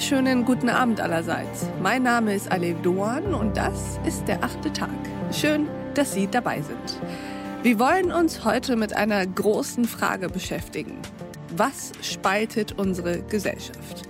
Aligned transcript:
wunderschönen 0.00 0.46
guten 0.46 0.70
Abend 0.70 0.98
allerseits. 0.98 1.66
Mein 1.82 2.04
Name 2.04 2.34
ist 2.34 2.50
Alev 2.50 2.80
Doan 2.80 3.34
und 3.34 3.54
das 3.54 4.00
ist 4.06 4.26
der 4.26 4.42
achte 4.42 4.72
Tag. 4.72 4.88
Schön, 5.30 5.68
dass 5.92 6.14
Sie 6.14 6.26
dabei 6.26 6.62
sind. 6.62 6.98
Wir 7.62 7.78
wollen 7.78 8.10
uns 8.10 8.42
heute 8.42 8.76
mit 8.76 8.96
einer 8.96 9.26
großen 9.26 9.84
Frage 9.84 10.30
beschäftigen. 10.30 10.96
Was 11.54 11.92
spaltet 12.00 12.78
unsere 12.78 13.20
Gesellschaft? 13.24 14.04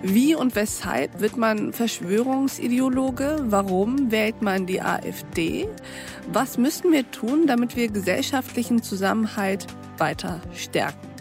Wie 0.00 0.34
und 0.34 0.56
weshalb 0.56 1.20
wird 1.20 1.36
man 1.36 1.74
Verschwörungsideologe? 1.74 3.44
Warum 3.44 4.10
wählt 4.10 4.40
man 4.40 4.64
die 4.64 4.80
AfD? 4.80 5.68
Was 6.32 6.56
müssen 6.56 6.90
wir 6.90 7.10
tun, 7.10 7.46
damit 7.46 7.76
wir 7.76 7.88
gesellschaftlichen 7.88 8.82
Zusammenhalt 8.82 9.66
weiter 9.98 10.40
stärken? 10.54 11.13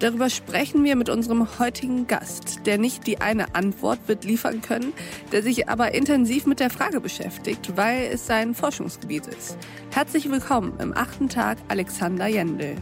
Darüber 0.00 0.30
sprechen 0.30 0.84
wir 0.84 0.94
mit 0.94 1.08
unserem 1.08 1.58
heutigen 1.58 2.06
Gast, 2.06 2.64
der 2.66 2.78
nicht 2.78 3.08
die 3.08 3.20
eine 3.20 3.56
Antwort 3.56 3.98
wird 4.06 4.24
liefern 4.24 4.62
können, 4.62 4.92
der 5.32 5.42
sich 5.42 5.68
aber 5.68 5.92
intensiv 5.92 6.46
mit 6.46 6.60
der 6.60 6.70
Frage 6.70 7.00
beschäftigt, 7.00 7.76
weil 7.76 8.02
es 8.12 8.24
sein 8.24 8.54
Forschungsgebiet 8.54 9.26
ist. 9.26 9.58
Herzlich 9.90 10.30
willkommen 10.30 10.78
im 10.80 10.96
achten 10.96 11.28
Tag 11.28 11.58
Alexander 11.66 12.28
Jendel. 12.28 12.76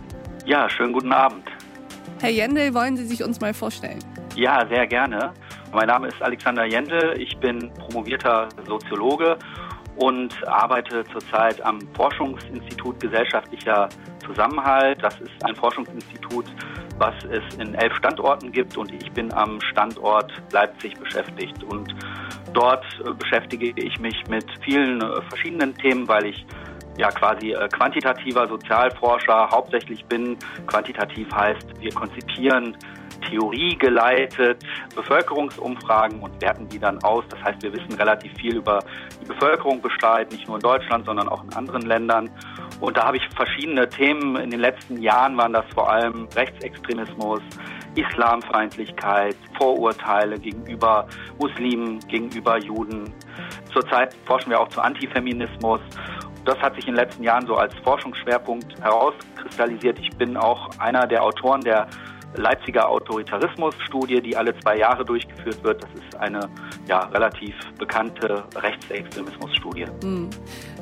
Ja, 0.45 0.69
schönen 0.69 0.93
guten 0.93 1.11
Abend. 1.11 1.45
Herr 2.21 2.29
Jendel, 2.29 2.75
wollen 2.75 2.99
Sie 2.99 3.07
sich 3.07 3.25
uns 3.25 3.41
mal 3.41 3.55
vorstellen? 3.55 4.01
Ja, 4.35 4.67
sehr 4.69 4.87
gerne. 4.87 5.33
Mein 5.73 5.87
Name 5.87 6.09
ist 6.09 6.21
Alexander 6.21 6.67
Jendel. 6.67 7.19
Ich 7.19 7.35
bin 7.39 7.73
promovierter 7.79 8.51
Soziologe 8.67 9.39
und 9.97 10.47
arbeite 10.47 11.03
zurzeit 11.13 11.65
am 11.65 11.81
Forschungsinstitut 11.95 13.01
Gesellschaftlicher 13.01 13.89
Zusammenhalt. 14.27 15.03
Das 15.03 15.19
ist 15.21 15.45
ein 15.45 15.55
Forschungsinstitut, 15.55 16.45
was 16.99 17.15
es 17.25 17.57
in 17.57 17.75
elf 17.75 17.95
Standorten 17.97 18.53
gibt 18.53 18.77
und 18.77 18.93
ich 18.93 19.11
bin 19.13 19.33
am 19.33 19.61
Standort 19.61 20.33
Leipzig 20.53 20.95
beschäftigt. 20.99 21.63
Und 21.65 21.95
dort 22.53 22.85
äh, 23.05 23.13
beschäftige 23.13 23.73
ich 23.77 23.99
mich 23.99 24.17
mit 24.29 24.47
vielen 24.65 25.01
äh, 25.01 25.23
verschiedenen 25.29 25.75
Themen, 25.77 26.09
weil 26.09 26.27
ich 26.27 26.47
ja 26.97 27.11
quasi 27.11 27.53
äh, 27.53 27.69
quantitativer 27.69 28.47
Sozialforscher 28.49 29.51
hauptsächlich 29.51 30.05
bin. 30.07 30.37
Quantitativ 30.67 31.29
heißt, 31.33 31.81
wir 31.81 31.93
konzipieren 31.93 32.77
theoriegeleitet 33.23 34.65
Bevölkerungsumfragen 34.95 36.21
und 36.21 36.41
werten 36.41 36.69
die 36.69 36.79
dann 36.79 37.03
aus. 37.03 37.25
Das 37.29 37.43
heißt, 37.43 37.63
wir 37.63 37.73
wissen 37.73 37.93
relativ 37.95 38.33
viel 38.35 38.57
über 38.57 38.81
die 39.21 39.27
Bevölkerung 39.27 39.81
Bescheid, 39.81 40.31
nicht 40.31 40.47
nur 40.47 40.57
in 40.57 40.63
Deutschland, 40.63 41.07
sondern 41.07 41.29
auch 41.29 41.43
in 41.45 41.53
anderen 41.55 41.83
Ländern. 41.83 42.31
Und 42.81 42.97
da 42.97 43.07
habe 43.07 43.17
ich 43.17 43.29
verschiedene 43.35 43.89
Themen. 43.89 44.37
In 44.37 44.51
den 44.51 44.61
letzten 44.61 45.01
Jahren 45.01 45.37
waren 45.37 45.53
das 45.53 45.65
vor 45.75 45.91
allem 45.91 46.29
Rechtsextremismus, 46.35 47.41
Islamfeindlichkeit, 47.95 49.37
Vorurteile 49.59 50.39
gegenüber 50.39 51.07
Muslimen, 51.39 52.01
gegenüber 52.09 52.59
Juden. 52.59 53.13
Zurzeit 53.73 54.15
forschen 54.25 54.51
wir 54.51 54.61
auch 54.61 54.69
zu 54.69 54.81
Antifeminismus. 54.81 55.81
Das 56.45 56.59
hat 56.61 56.77
sich 56.77 56.87
in 56.87 56.95
den 56.95 57.05
letzten 57.05 57.25
Jahren 57.25 57.47
so 57.47 57.57
als 57.57 57.75
Forschungsschwerpunkt 57.83 58.81
herauskristallisiert. 58.81 59.99
Ich 59.99 60.11
bin 60.17 60.37
auch 60.37 60.71
einer 60.79 61.07
der 61.07 61.23
Autoren 61.23 61.61
der 61.63 61.89
Leipziger 62.35 62.89
Autoritarismus-Studie, 62.89 64.21
die 64.21 64.37
alle 64.37 64.59
zwei 64.61 64.79
Jahre 64.79 65.05
durchgeführt 65.05 65.63
wird. 65.63 65.83
Das 65.83 65.91
ist 65.95 66.17
eine 66.17 66.41
ja, 66.89 67.01
relativ 67.07 67.55
bekannte 67.79 68.45
Rechtsextremismus-Studie. 68.55 69.87
Hm. 70.03 70.29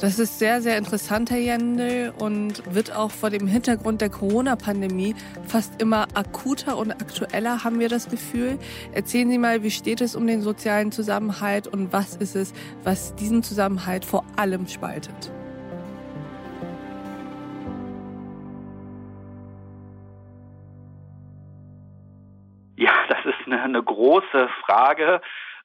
Das 0.00 0.18
ist 0.18 0.38
sehr, 0.38 0.60
sehr 0.60 0.78
interessant, 0.78 1.30
Herr 1.30 1.38
Jendel, 1.38 2.12
und 2.18 2.62
wird 2.74 2.94
auch 2.94 3.10
vor 3.10 3.30
dem 3.30 3.46
Hintergrund 3.46 4.00
der 4.00 4.10
Corona-Pandemie 4.10 5.14
fast 5.46 5.80
immer 5.80 6.06
akuter 6.14 6.76
und 6.76 6.90
aktueller, 6.92 7.64
haben 7.64 7.78
wir 7.78 7.88
das 7.88 8.08
Gefühl. 8.08 8.58
Erzählen 8.92 9.30
Sie 9.30 9.38
mal, 9.38 9.62
wie 9.62 9.70
steht 9.70 10.00
es 10.00 10.16
um 10.16 10.26
den 10.26 10.42
sozialen 10.42 10.92
Zusammenhalt 10.92 11.68
und 11.68 11.92
was 11.92 12.16
ist 12.16 12.36
es, 12.36 12.52
was 12.82 13.14
diesen 13.14 13.42
Zusammenhalt 13.42 14.04
vor 14.04 14.24
allem 14.36 14.66
spaltet? 14.66 15.30
Große 24.14 24.48
Frage. 24.64 25.20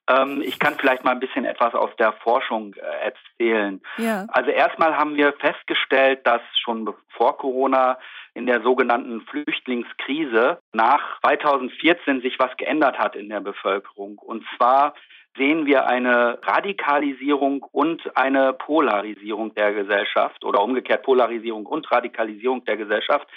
Ähm, 0.10 0.42
ich 0.44 0.60
kann 0.60 0.76
vielleicht 0.80 1.04
mal 1.04 1.12
ein 1.12 1.20
bisschen 1.20 1.46
etwas 1.46 1.74
aus 1.74 1.92
der 1.98 2.14
Forschung 2.14 2.74
äh, 2.76 3.12
erzählen. 3.12 3.82
Ja. 3.98 4.26
Also 4.30 4.50
erstmal 4.50 4.98
haben 4.98 5.16
wir 5.16 5.34
festgestellt, 5.34 6.26
dass 6.26 6.42
schon 6.64 6.94
vor 7.10 7.38
Corona 7.38 7.98
in 8.34 8.46
der 8.46 8.62
sogenannten 8.62 9.22
Flüchtlingskrise 9.22 10.60
nach 10.74 11.20
2014 11.22 12.22
sich 12.22 12.40
was 12.40 12.56
geändert 12.58 12.98
hat 12.98 13.16
in 13.16 13.30
der 13.30 13.42
Bevölkerung. 13.42 14.18
Und 14.18 14.46
zwar 14.56 14.94
sehen 15.38 15.66
wir 15.66 15.88
eine 15.88 16.40
Radikalisierung 16.44 17.64
und 17.72 18.02
eine 18.18 18.54
Polarisierung 18.54 19.54
der 19.54 19.74
Gesellschaft 19.74 20.44
oder 20.44 20.62
umgekehrt 20.62 21.04
Polarisierung 21.04 21.66
und 21.66 21.90
Radikalisierung 21.92 22.64
der 22.66 22.78
Gesellschaft. 22.78 23.28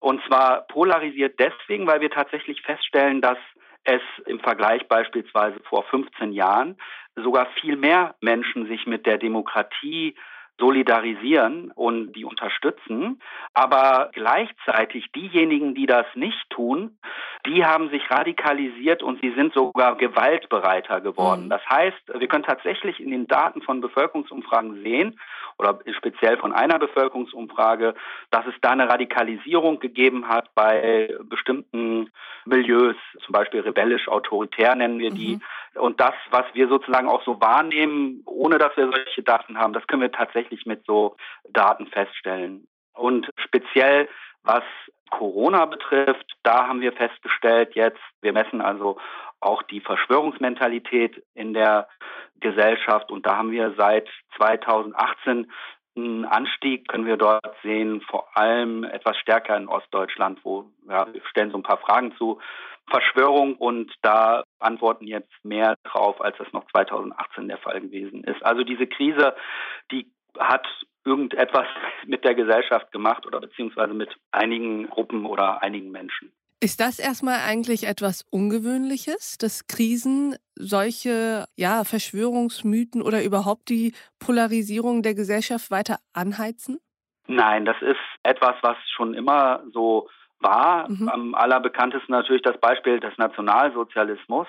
Und 0.00 0.22
zwar 0.26 0.62
polarisiert 0.68 1.38
deswegen, 1.38 1.86
weil 1.86 2.00
wir 2.00 2.10
tatsächlich 2.10 2.62
feststellen, 2.62 3.20
dass 3.20 3.38
es 3.88 4.02
im 4.26 4.38
Vergleich 4.40 4.86
beispielsweise 4.86 5.58
vor 5.64 5.82
15 5.84 6.32
Jahren 6.32 6.76
sogar 7.16 7.46
viel 7.60 7.76
mehr 7.76 8.14
Menschen 8.20 8.66
sich 8.66 8.86
mit 8.86 9.06
der 9.06 9.16
Demokratie 9.16 10.14
solidarisieren 10.58 11.70
und 11.74 12.12
die 12.12 12.24
unterstützen. 12.24 13.20
Aber 13.54 14.10
gleichzeitig 14.12 15.10
diejenigen, 15.12 15.74
die 15.74 15.86
das 15.86 16.06
nicht 16.14 16.50
tun, 16.50 16.98
die 17.46 17.64
haben 17.64 17.90
sich 17.90 18.10
radikalisiert 18.10 19.02
und 19.02 19.20
sie 19.20 19.32
sind 19.34 19.54
sogar 19.54 19.96
gewaltbereiter 19.96 21.00
geworden. 21.00 21.44
Mhm. 21.44 21.50
Das 21.50 21.62
heißt, 21.70 22.02
wir 22.12 22.28
können 22.28 22.44
tatsächlich 22.44 23.00
in 23.00 23.10
den 23.10 23.26
Daten 23.26 23.62
von 23.62 23.80
Bevölkerungsumfragen 23.80 24.82
sehen, 24.82 25.18
oder 25.58 25.78
speziell 25.96 26.36
von 26.36 26.52
einer 26.52 26.78
Bevölkerungsumfrage, 26.78 27.94
dass 28.30 28.46
es 28.46 28.54
da 28.60 28.70
eine 28.70 28.88
Radikalisierung 28.88 29.80
gegeben 29.80 30.28
hat 30.28 30.54
bei 30.54 31.12
bestimmten 31.24 32.10
Milieus, 32.44 32.94
zum 33.24 33.32
Beispiel 33.32 33.60
rebellisch-autoritär 33.60 34.74
nennen 34.76 34.98
wir 34.98 35.10
die. 35.10 35.36
Mhm. 35.36 35.42
Und 35.78 36.00
das, 36.00 36.14
was 36.30 36.44
wir 36.52 36.68
sozusagen 36.68 37.08
auch 37.08 37.22
so 37.24 37.40
wahrnehmen, 37.40 38.22
ohne 38.26 38.58
dass 38.58 38.76
wir 38.76 38.90
solche 38.90 39.22
Daten 39.22 39.58
haben, 39.58 39.72
das 39.72 39.86
können 39.86 40.02
wir 40.02 40.12
tatsächlich 40.12 40.66
mit 40.66 40.84
so 40.86 41.16
Daten 41.50 41.86
feststellen. 41.86 42.66
Und 42.94 43.30
speziell 43.36 44.08
was 44.42 44.64
Corona 45.10 45.64
betrifft, 45.66 46.36
da 46.42 46.68
haben 46.68 46.80
wir 46.80 46.92
festgestellt 46.92 47.74
jetzt, 47.74 48.00
wir 48.20 48.32
messen 48.32 48.60
also 48.60 48.98
auch 49.40 49.62
die 49.62 49.80
Verschwörungsmentalität 49.80 51.22
in 51.34 51.54
der 51.54 51.88
Gesellschaft. 52.40 53.10
Und 53.10 53.26
da 53.26 53.36
haben 53.36 53.50
wir 53.50 53.74
seit 53.76 54.08
2018 54.36 55.50
einen 55.96 56.24
Anstieg, 56.24 56.88
können 56.88 57.06
wir 57.06 57.16
dort 57.16 57.56
sehen, 57.62 58.00
vor 58.02 58.28
allem 58.36 58.84
etwas 58.84 59.16
stärker 59.18 59.56
in 59.56 59.68
Ostdeutschland, 59.68 60.38
wo 60.44 60.70
ja, 60.88 61.12
wir 61.12 61.22
stellen 61.26 61.50
so 61.50 61.58
ein 61.58 61.62
paar 61.62 61.78
Fragen 61.78 62.14
zu 62.16 62.40
Verschwörung 62.90 63.56
und 63.56 63.92
da 64.02 64.44
antworten 64.58 65.06
jetzt 65.06 65.32
mehr 65.42 65.76
drauf, 65.84 66.20
als 66.20 66.36
das 66.38 66.52
noch 66.52 66.66
2018 66.70 67.48
der 67.48 67.58
Fall 67.58 67.80
gewesen 67.80 68.24
ist. 68.24 68.42
Also 68.44 68.62
diese 68.62 68.86
Krise, 68.86 69.34
die 69.90 70.10
hat 70.38 70.66
irgendetwas 71.04 71.66
mit 72.06 72.24
der 72.24 72.34
Gesellschaft 72.34 72.92
gemacht 72.92 73.26
oder 73.26 73.40
beziehungsweise 73.40 73.94
mit 73.94 74.14
einigen 74.30 74.88
Gruppen 74.88 75.26
oder 75.26 75.62
einigen 75.62 75.90
Menschen. 75.90 76.32
Ist 76.60 76.80
das 76.80 76.98
erstmal 76.98 77.38
eigentlich 77.46 77.86
etwas 77.86 78.26
Ungewöhnliches, 78.32 79.38
dass 79.38 79.68
Krisen 79.68 80.34
solche 80.56 81.44
ja, 81.56 81.84
Verschwörungsmythen 81.84 83.00
oder 83.00 83.22
überhaupt 83.22 83.68
die 83.68 83.94
Polarisierung 84.18 85.04
der 85.04 85.14
Gesellschaft 85.14 85.70
weiter 85.70 85.98
anheizen? 86.12 86.80
Nein, 87.28 87.64
das 87.64 87.76
ist 87.80 88.00
etwas, 88.24 88.56
was 88.62 88.76
schon 88.96 89.14
immer 89.14 89.62
so 89.72 90.08
war. 90.40 90.88
Mhm. 90.90 91.08
Am 91.08 91.34
allerbekanntesten 91.34 92.12
natürlich 92.14 92.42
das 92.42 92.58
Beispiel 92.58 93.00
des 93.00 93.16
Nationalsozialismus. 93.18 94.46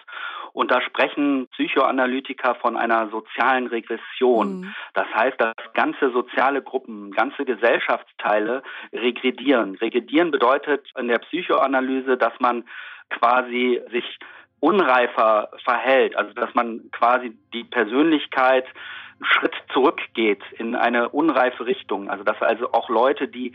Und 0.53 0.71
da 0.71 0.81
sprechen 0.81 1.47
Psychoanalytiker 1.53 2.55
von 2.55 2.77
einer 2.77 3.09
sozialen 3.09 3.67
Regression. 3.67 4.61
Mhm. 4.61 4.75
Das 4.93 5.07
heißt, 5.13 5.39
dass 5.39 5.53
ganze 5.73 6.11
soziale 6.11 6.61
Gruppen, 6.61 7.11
ganze 7.11 7.45
Gesellschaftsteile 7.45 8.63
regredieren. 8.93 9.75
Regredieren 9.75 10.31
bedeutet 10.31 10.87
in 10.97 11.07
der 11.07 11.19
Psychoanalyse, 11.19 12.17
dass 12.17 12.33
man 12.39 12.65
quasi 13.09 13.81
sich 13.91 14.19
unreifer 14.59 15.49
verhält, 15.63 16.17
also 16.17 16.33
dass 16.33 16.53
man 16.53 16.89
quasi 16.91 17.37
die 17.53 17.63
Persönlichkeit 17.63 18.65
Schritt 19.21 19.53
zurückgeht 19.73 20.41
in 20.57 20.75
eine 20.75 21.09
unreife 21.09 21.65
Richtung. 21.65 22.09
Also 22.09 22.23
dass 22.23 22.41
also 22.41 22.71
auch 22.71 22.89
Leute, 22.89 23.27
die 23.27 23.53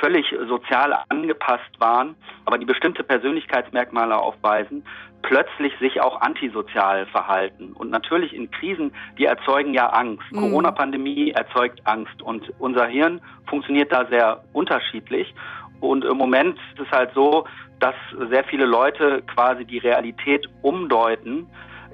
völlig 0.00 0.26
sozial 0.48 0.94
angepasst 1.08 1.78
waren, 1.78 2.16
aber 2.44 2.58
die 2.58 2.66
bestimmte 2.66 3.02
Persönlichkeitsmerkmale 3.02 4.16
aufweisen, 4.16 4.84
plötzlich 5.22 5.72
sich 5.80 6.00
auch 6.00 6.20
antisozial 6.20 7.06
verhalten. 7.06 7.72
Und 7.72 7.90
natürlich 7.90 8.34
in 8.34 8.50
Krisen, 8.50 8.92
die 9.18 9.24
erzeugen 9.24 9.74
ja 9.74 9.88
Angst. 9.88 10.30
Mhm. 10.30 10.40
Corona-Pandemie 10.40 11.30
erzeugt 11.30 11.80
Angst 11.84 12.22
und 12.22 12.52
unser 12.58 12.86
Hirn 12.86 13.20
funktioniert 13.46 13.92
da 13.92 14.06
sehr 14.06 14.44
unterschiedlich. 14.52 15.34
Und 15.80 16.04
im 16.04 16.16
Moment 16.16 16.58
ist 16.74 16.86
es 16.86 16.90
halt 16.90 17.12
so, 17.14 17.46
dass 17.80 17.94
sehr 18.30 18.44
viele 18.44 18.64
Leute 18.64 19.22
quasi 19.34 19.64
die 19.64 19.78
Realität 19.78 20.46
umdeuten 20.62 21.46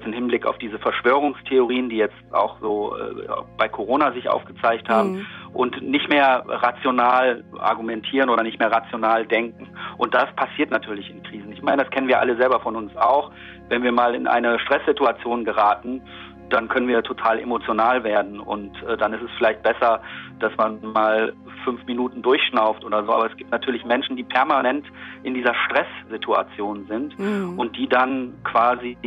im 0.05 0.13
Hinblick 0.13 0.45
auf 0.45 0.57
diese 0.57 0.79
Verschwörungstheorien, 0.79 1.89
die 1.89 1.97
jetzt 1.97 2.15
auch 2.31 2.59
so 2.61 2.95
äh, 2.95 3.27
bei 3.57 3.67
Corona 3.67 4.11
sich 4.11 4.29
aufgezeigt 4.29 4.89
haben 4.89 5.13
mhm. 5.13 5.25
und 5.53 5.81
nicht 5.81 6.09
mehr 6.09 6.43
rational 6.47 7.43
argumentieren 7.57 8.29
oder 8.29 8.43
nicht 8.43 8.59
mehr 8.59 8.71
rational 8.71 9.25
denken. 9.25 9.67
Und 9.97 10.13
das 10.13 10.33
passiert 10.35 10.71
natürlich 10.71 11.09
in 11.09 11.23
Krisen. 11.23 11.51
Ich 11.51 11.61
meine, 11.61 11.83
das 11.83 11.91
kennen 11.91 12.07
wir 12.07 12.19
alle 12.19 12.35
selber 12.37 12.59
von 12.59 12.75
uns 12.75 12.95
auch. 12.97 13.31
Wenn 13.69 13.83
wir 13.83 13.91
mal 13.91 14.15
in 14.15 14.27
eine 14.27 14.59
Stresssituation 14.59 15.45
geraten, 15.45 16.01
dann 16.49 16.67
können 16.67 16.87
wir 16.87 17.01
total 17.01 17.39
emotional 17.39 18.03
werden 18.03 18.39
und 18.39 18.71
äh, 18.83 18.95
dann 18.95 19.13
ist 19.13 19.23
es 19.23 19.31
vielleicht 19.37 19.63
besser, 19.63 20.01
dass 20.39 20.55
man 20.57 20.79
mal 20.93 21.33
fünf 21.63 21.83
Minuten 21.85 22.21
durchschnauft 22.21 22.83
oder 22.83 23.03
so. 23.05 23.13
Aber 23.13 23.29
es 23.29 23.35
gibt 23.37 23.51
natürlich 23.51 23.83
Menschen, 23.85 24.15
die 24.15 24.23
permanent 24.23 24.85
in 25.23 25.33
dieser 25.33 25.53
Stresssituation 25.65 26.85
sind 26.87 27.17
mhm. 27.17 27.57
und 27.57 27.75
die 27.75 27.87
dann 27.87 28.35
quasi 28.43 28.97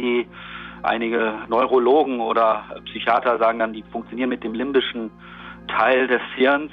einige 0.86 1.34
Neurologen 1.48 2.20
oder 2.20 2.64
Psychiater 2.86 3.38
sagen 3.38 3.58
dann, 3.58 3.72
die 3.72 3.82
funktionieren 3.90 4.30
mit 4.30 4.44
dem 4.44 4.54
limbischen 4.54 5.10
Teil 5.68 6.06
des 6.06 6.22
Hirns. 6.36 6.72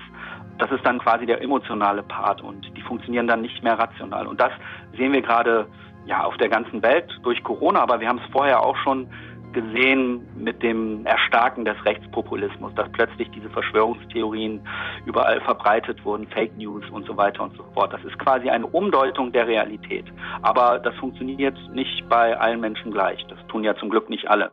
Das 0.59 0.71
ist 0.71 0.85
dann 0.85 0.99
quasi 0.99 1.25
der 1.25 1.41
emotionale 1.41 2.03
Part 2.03 2.41
und 2.41 2.71
die 2.77 2.81
funktionieren 2.81 3.27
dann 3.27 3.41
nicht 3.41 3.63
mehr 3.63 3.77
rational. 3.77 4.27
Und 4.27 4.39
das 4.39 4.51
sehen 4.95 5.13
wir 5.13 5.21
gerade 5.21 5.67
ja 6.05 6.23
auf 6.23 6.37
der 6.37 6.49
ganzen 6.49 6.81
Welt 6.83 7.09
durch 7.23 7.43
Corona, 7.43 7.81
aber 7.81 7.99
wir 7.99 8.07
haben 8.07 8.19
es 8.23 8.31
vorher 8.31 8.61
auch 8.61 8.77
schon 8.77 9.07
gesehen 9.53 10.27
mit 10.35 10.61
dem 10.63 11.05
Erstarken 11.05 11.65
des 11.65 11.75
Rechtspopulismus, 11.85 12.73
dass 12.75 12.91
plötzlich 12.91 13.29
diese 13.31 13.49
Verschwörungstheorien 13.49 14.61
überall 15.05 15.39
verbreitet 15.41 16.03
wurden, 16.03 16.27
Fake 16.27 16.57
News 16.57 16.83
und 16.91 17.05
so 17.05 17.15
weiter 17.15 17.43
und 17.43 17.55
so 17.55 17.63
fort. 17.73 17.93
Das 17.93 18.03
ist 18.03 18.17
quasi 18.19 18.49
eine 18.49 18.67
Umdeutung 18.67 19.31
der 19.31 19.47
Realität. 19.47 20.05
Aber 20.41 20.79
das 20.79 20.95
funktioniert 20.95 21.57
nicht 21.73 22.07
bei 22.09 22.37
allen 22.37 22.59
Menschen 22.59 22.91
gleich. 22.91 23.25
Das 23.27 23.39
tun 23.47 23.63
ja 23.63 23.75
zum 23.75 23.89
Glück 23.89 24.09
nicht 24.09 24.27
alle. 24.27 24.51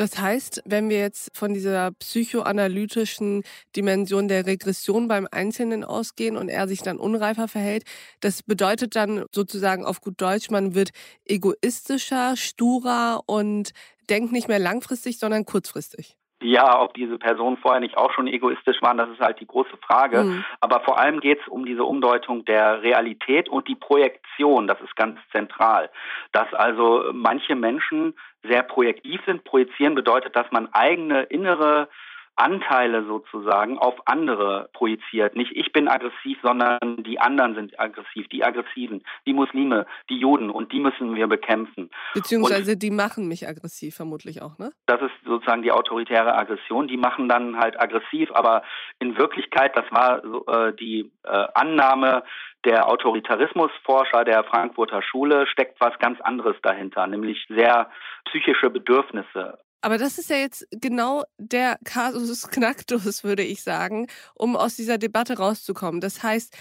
Das 0.00 0.18
heißt, 0.18 0.62
wenn 0.64 0.88
wir 0.88 0.98
jetzt 0.98 1.36
von 1.36 1.52
dieser 1.52 1.90
psychoanalytischen 1.90 3.42
Dimension 3.76 4.28
der 4.28 4.46
Regression 4.46 5.08
beim 5.08 5.28
Einzelnen 5.30 5.84
ausgehen 5.84 6.38
und 6.38 6.48
er 6.48 6.66
sich 6.68 6.80
dann 6.80 6.96
unreifer 6.96 7.48
verhält, 7.48 7.84
das 8.22 8.42
bedeutet 8.42 8.96
dann 8.96 9.26
sozusagen 9.30 9.84
auf 9.84 10.00
gut 10.00 10.18
Deutsch, 10.18 10.48
man 10.48 10.74
wird 10.74 10.92
egoistischer, 11.26 12.34
sturer 12.38 13.20
und 13.26 13.72
denkt 14.08 14.32
nicht 14.32 14.48
mehr 14.48 14.58
langfristig, 14.58 15.18
sondern 15.18 15.44
kurzfristig. 15.44 16.16
Ja, 16.42 16.80
ob 16.80 16.94
diese 16.94 17.18
Personen 17.18 17.58
vorher 17.58 17.80
nicht 17.80 17.98
auch 17.98 18.10
schon 18.12 18.26
egoistisch 18.26 18.80
waren, 18.80 18.96
das 18.96 19.10
ist 19.10 19.20
halt 19.20 19.38
die 19.40 19.46
große 19.46 19.76
Frage. 19.86 20.24
Mhm. 20.24 20.44
Aber 20.60 20.80
vor 20.80 20.98
allem 20.98 21.20
geht 21.20 21.38
es 21.42 21.48
um 21.48 21.66
diese 21.66 21.84
Umdeutung 21.84 22.46
der 22.46 22.82
Realität 22.82 23.50
und 23.50 23.68
die 23.68 23.74
Projektion, 23.74 24.66
das 24.66 24.80
ist 24.80 24.96
ganz 24.96 25.18
zentral. 25.32 25.90
Dass 26.32 26.52
also 26.54 27.04
manche 27.12 27.54
Menschen 27.54 28.14
sehr 28.42 28.62
projektiv 28.62 29.20
sind. 29.26 29.44
Projizieren 29.44 29.94
bedeutet, 29.94 30.36
dass 30.36 30.50
man 30.50 30.72
eigene 30.72 31.22
innere 31.24 31.88
Anteile 32.40 33.04
sozusagen 33.04 33.78
auf 33.78 33.94
andere 34.06 34.70
projiziert. 34.72 35.36
Nicht 35.36 35.52
ich 35.54 35.72
bin 35.72 35.88
aggressiv, 35.88 36.38
sondern 36.42 36.78
die 37.04 37.20
anderen 37.20 37.54
sind 37.54 37.78
aggressiv, 37.78 38.28
die 38.28 38.42
Aggressiven, 38.42 39.04
die 39.26 39.34
Muslime, 39.34 39.86
die 40.08 40.18
Juden 40.18 40.48
und 40.48 40.72
die 40.72 40.80
müssen 40.80 41.14
wir 41.14 41.26
bekämpfen. 41.26 41.90
Beziehungsweise 42.14 42.72
und 42.72 42.82
die 42.82 42.90
machen 42.90 43.28
mich 43.28 43.46
aggressiv 43.46 43.94
vermutlich 43.94 44.40
auch, 44.40 44.56
ne? 44.58 44.72
Das 44.86 45.02
ist 45.02 45.12
sozusagen 45.26 45.62
die 45.62 45.72
autoritäre 45.72 46.34
Aggression. 46.34 46.88
Die 46.88 46.96
machen 46.96 47.28
dann 47.28 47.58
halt 47.58 47.78
aggressiv, 47.78 48.30
aber 48.32 48.62
in 49.00 49.18
Wirklichkeit, 49.18 49.76
das 49.76 49.84
war 49.90 50.22
so, 50.22 50.46
äh, 50.46 50.72
die 50.74 51.12
äh, 51.24 51.46
Annahme 51.54 52.22
der 52.64 52.88
Autoritarismusforscher 52.88 54.24
der 54.24 54.44
Frankfurter 54.44 55.02
Schule, 55.02 55.46
steckt 55.46 55.80
was 55.80 55.98
ganz 55.98 56.20
anderes 56.20 56.56
dahinter, 56.62 57.06
nämlich 57.06 57.46
sehr 57.48 57.90
psychische 58.30 58.70
Bedürfnisse. 58.70 59.58
Aber 59.82 59.96
das 59.96 60.18
ist 60.18 60.30
ja 60.30 60.36
jetzt 60.36 60.66
genau 60.70 61.24
der 61.38 61.78
Kasus 61.84 62.48
Knacktus, 62.50 63.24
würde 63.24 63.42
ich 63.42 63.62
sagen, 63.62 64.08
um 64.34 64.56
aus 64.56 64.76
dieser 64.76 64.98
Debatte 64.98 65.38
rauszukommen. 65.38 66.00
Das 66.00 66.22
heißt, 66.22 66.56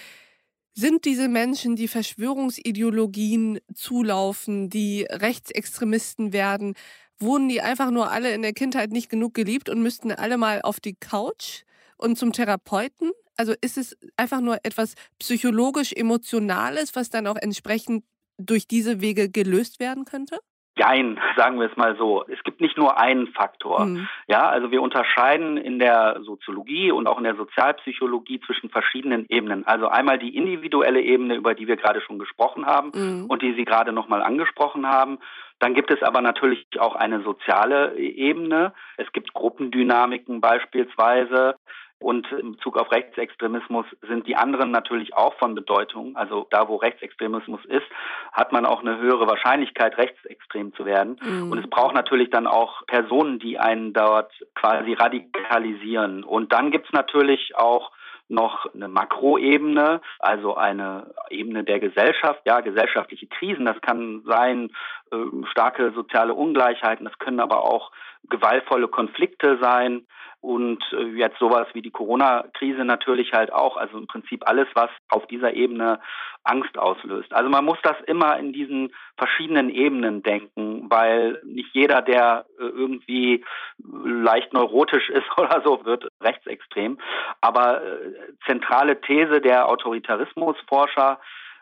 sind 0.73 1.05
diese 1.05 1.27
Menschen, 1.27 1.75
die 1.75 1.87
Verschwörungsideologien 1.87 3.59
zulaufen, 3.73 4.69
die 4.69 5.05
Rechtsextremisten 5.09 6.31
werden, 6.31 6.75
wurden 7.19 7.49
die 7.49 7.61
einfach 7.61 7.91
nur 7.91 8.11
alle 8.11 8.33
in 8.33 8.41
der 8.41 8.53
Kindheit 8.53 8.91
nicht 8.91 9.09
genug 9.09 9.33
geliebt 9.33 9.67
und 9.67 9.81
müssten 9.81 10.11
alle 10.11 10.37
mal 10.37 10.61
auf 10.61 10.79
die 10.79 10.95
Couch 10.95 11.63
und 11.97 12.17
zum 12.17 12.31
Therapeuten? 12.31 13.11
Also 13.35 13.53
ist 13.61 13.77
es 13.77 13.97
einfach 14.15 14.39
nur 14.39 14.59
etwas 14.63 14.95
psychologisch-emotionales, 15.19 16.95
was 16.95 17.09
dann 17.09 17.27
auch 17.27 17.35
entsprechend 17.35 18.05
durch 18.37 18.67
diese 18.67 19.01
Wege 19.01 19.29
gelöst 19.29 19.81
werden 19.81 20.05
könnte? 20.05 20.39
Jein, 20.77 21.19
sagen 21.35 21.59
wir 21.59 21.69
es 21.69 21.75
mal 21.75 21.97
so. 21.97 22.23
Es 22.27 22.41
gibt 22.43 22.61
nicht 22.61 22.77
nur 22.77 22.97
einen 22.97 23.27
Faktor. 23.27 23.85
Mhm. 23.85 24.07
Ja, 24.27 24.47
also 24.47 24.71
wir 24.71 24.81
unterscheiden 24.81 25.57
in 25.57 25.77
der 25.77 26.21
Soziologie 26.23 26.91
und 26.91 27.07
auch 27.07 27.17
in 27.17 27.25
der 27.25 27.35
Sozialpsychologie 27.35 28.39
zwischen 28.39 28.69
verschiedenen 28.69 29.25
Ebenen. 29.27 29.67
Also 29.67 29.89
einmal 29.89 30.19
die 30.19 30.35
individuelle 30.35 31.01
Ebene, 31.01 31.35
über 31.35 31.53
die 31.53 31.67
wir 31.67 31.75
gerade 31.75 32.01
schon 32.01 32.17
gesprochen 32.17 32.65
haben 32.65 32.91
mhm. 32.93 33.25
und 33.25 33.41
die 33.41 33.53
Sie 33.55 33.65
gerade 33.65 33.91
nochmal 33.91 34.21
angesprochen 34.21 34.87
haben. 34.87 35.19
Dann 35.59 35.73
gibt 35.73 35.91
es 35.91 36.01
aber 36.01 36.21
natürlich 36.21 36.65
auch 36.79 36.95
eine 36.95 37.21
soziale 37.21 37.97
Ebene. 37.97 38.73
Es 38.95 39.11
gibt 39.11 39.33
Gruppendynamiken 39.33 40.39
beispielsweise. 40.39 41.55
Und 41.99 42.31
in 42.31 42.53
Bezug 42.53 42.77
auf 42.77 42.91
Rechtsextremismus 42.91 43.85
sind 44.07 44.25
die 44.25 44.37
anderen 44.37 44.71
natürlich 44.71 45.15
auch 45.15 45.33
von 45.35 45.53
Bedeutung. 45.53 46.15
Also 46.15 46.47
da, 46.49 46.69
wo 46.69 46.77
Rechtsextremismus 46.77 47.63
ist, 47.65 47.85
hat 48.31 48.53
man 48.53 48.65
auch 48.65 48.79
eine 48.79 48.97
höhere 48.99 49.27
Wahrscheinlichkeit, 49.27 49.97
rechtsextrem 49.97 50.73
zu 50.75 50.85
werden. 50.85 51.19
Mhm. 51.21 51.51
Und 51.51 51.57
es 51.57 51.69
braucht 51.69 51.95
natürlich 51.95 52.29
dann 52.29 52.47
auch 52.47 52.85
Personen, 52.87 53.39
die 53.39 53.59
einen 53.59 53.91
dort 53.91 54.31
quasi 54.55 54.93
radikalisieren. 54.93 56.23
Und 56.23 56.53
dann 56.53 56.71
gibt's 56.71 56.93
natürlich 56.93 57.55
auch 57.57 57.91
noch 58.29 58.73
eine 58.73 58.87
Makroebene, 58.87 60.01
also 60.19 60.55
eine 60.55 61.13
Ebene 61.29 61.63
der 61.63 61.79
Gesellschaft, 61.79 62.41
ja, 62.45 62.61
gesellschaftliche 62.61 63.27
Krisen. 63.27 63.65
Das 63.65 63.81
kann 63.81 64.23
sein 64.25 64.69
äh, 65.11 65.17
starke 65.51 65.91
soziale 65.93 66.33
Ungleichheiten, 66.33 67.05
das 67.05 67.17
können 67.17 67.39
aber 67.39 67.63
auch 67.63 67.91
gewaltvolle 68.29 68.87
Konflikte 68.87 69.57
sein 69.61 70.05
und 70.41 70.83
äh, 70.93 71.03
jetzt 71.17 71.37
sowas 71.39 71.67
wie 71.73 71.81
die 71.81 71.91
Corona-Krise 71.91 72.85
natürlich 72.85 73.33
halt 73.33 73.51
auch. 73.51 73.75
Also 73.75 73.97
im 73.97 74.07
Prinzip 74.07 74.47
alles, 74.47 74.67
was 74.73 74.89
auf 75.09 75.27
dieser 75.27 75.53
Ebene 75.53 75.99
Angst 76.43 76.77
auslöst. 76.77 77.33
Also 77.33 77.49
man 77.49 77.65
muss 77.65 77.77
das 77.83 77.97
immer 78.07 78.37
in 78.39 78.53
diesen 78.53 78.93
verschiedenen 79.17 79.69
Ebenen 79.69 80.23
denken, 80.23 80.89
weil 80.89 81.41
nicht 81.43 81.69
jeder, 81.73 82.01
der 82.01 82.45
äh, 82.57 82.63
irgendwie 82.63 83.43
leicht 83.77 84.53
neurotisch 84.53 85.09
ist 85.09 85.27
oder 85.37 85.61
so, 85.65 85.85
wird 85.85 86.07
rechtsextrem. 86.21 86.97
Aber 87.41 87.83
äh, 87.83 88.13
zentrale 88.45 89.01
These 89.01 89.41
der 89.41 89.67
Autoritarismusforscher 89.67 91.19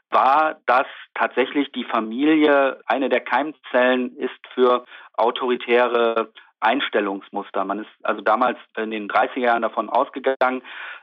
war, 0.10 0.62
dass 0.68 0.88
tatsächlich 1.16 1.72
die 1.72 1.84
Familie 1.84 2.80
eine 2.86 3.10
der 3.10 3.22
Keimzellen 3.22 4.16
ist 4.18 4.40
für 4.54 4.86
autoritäre 5.14 6.32
Einstellungsmuster. 6.60 7.64
Man 7.66 7.80
ist 7.80 7.90
also 8.04 8.22
damals 8.22 8.58
in 8.76 8.92
den 8.92 9.10
30er 9.10 9.40
Jahren 9.40 9.62
davon 9.62 9.90
ausgegangen, 9.90 10.62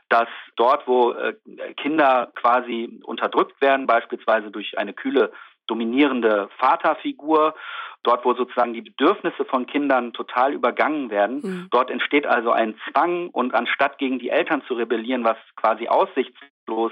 dass 0.09 0.27
dort, 0.55 0.87
wo 0.87 1.11
äh, 1.11 1.33
Kinder 1.77 2.31
quasi 2.35 3.01
unterdrückt 3.03 3.59
werden, 3.61 3.87
beispielsweise 3.87 4.51
durch 4.51 4.77
eine 4.77 4.93
kühle 4.93 5.31
dominierende 5.67 6.49
Vaterfigur, 6.57 7.55
dort 8.03 8.23
wo 8.23 8.33
sozusagen 8.33 8.73
die 8.73 8.81
Bedürfnisse 8.81 9.45
von 9.45 9.65
Kindern 9.65 10.13
total 10.13 10.53
übergangen 10.53 11.09
werden. 11.09 11.41
Mhm. 11.41 11.67
Dort 11.71 11.89
entsteht 11.89 12.27
also 12.27 12.51
ein 12.51 12.75
Zwang 12.89 13.29
und 13.29 13.53
anstatt 13.55 13.97
gegen 13.97 14.19
die 14.19 14.29
Eltern 14.29 14.61
zu 14.67 14.75
rebellieren, 14.75 15.23
was 15.23 15.37
quasi 15.55 15.87
aussichtslos 15.87 16.91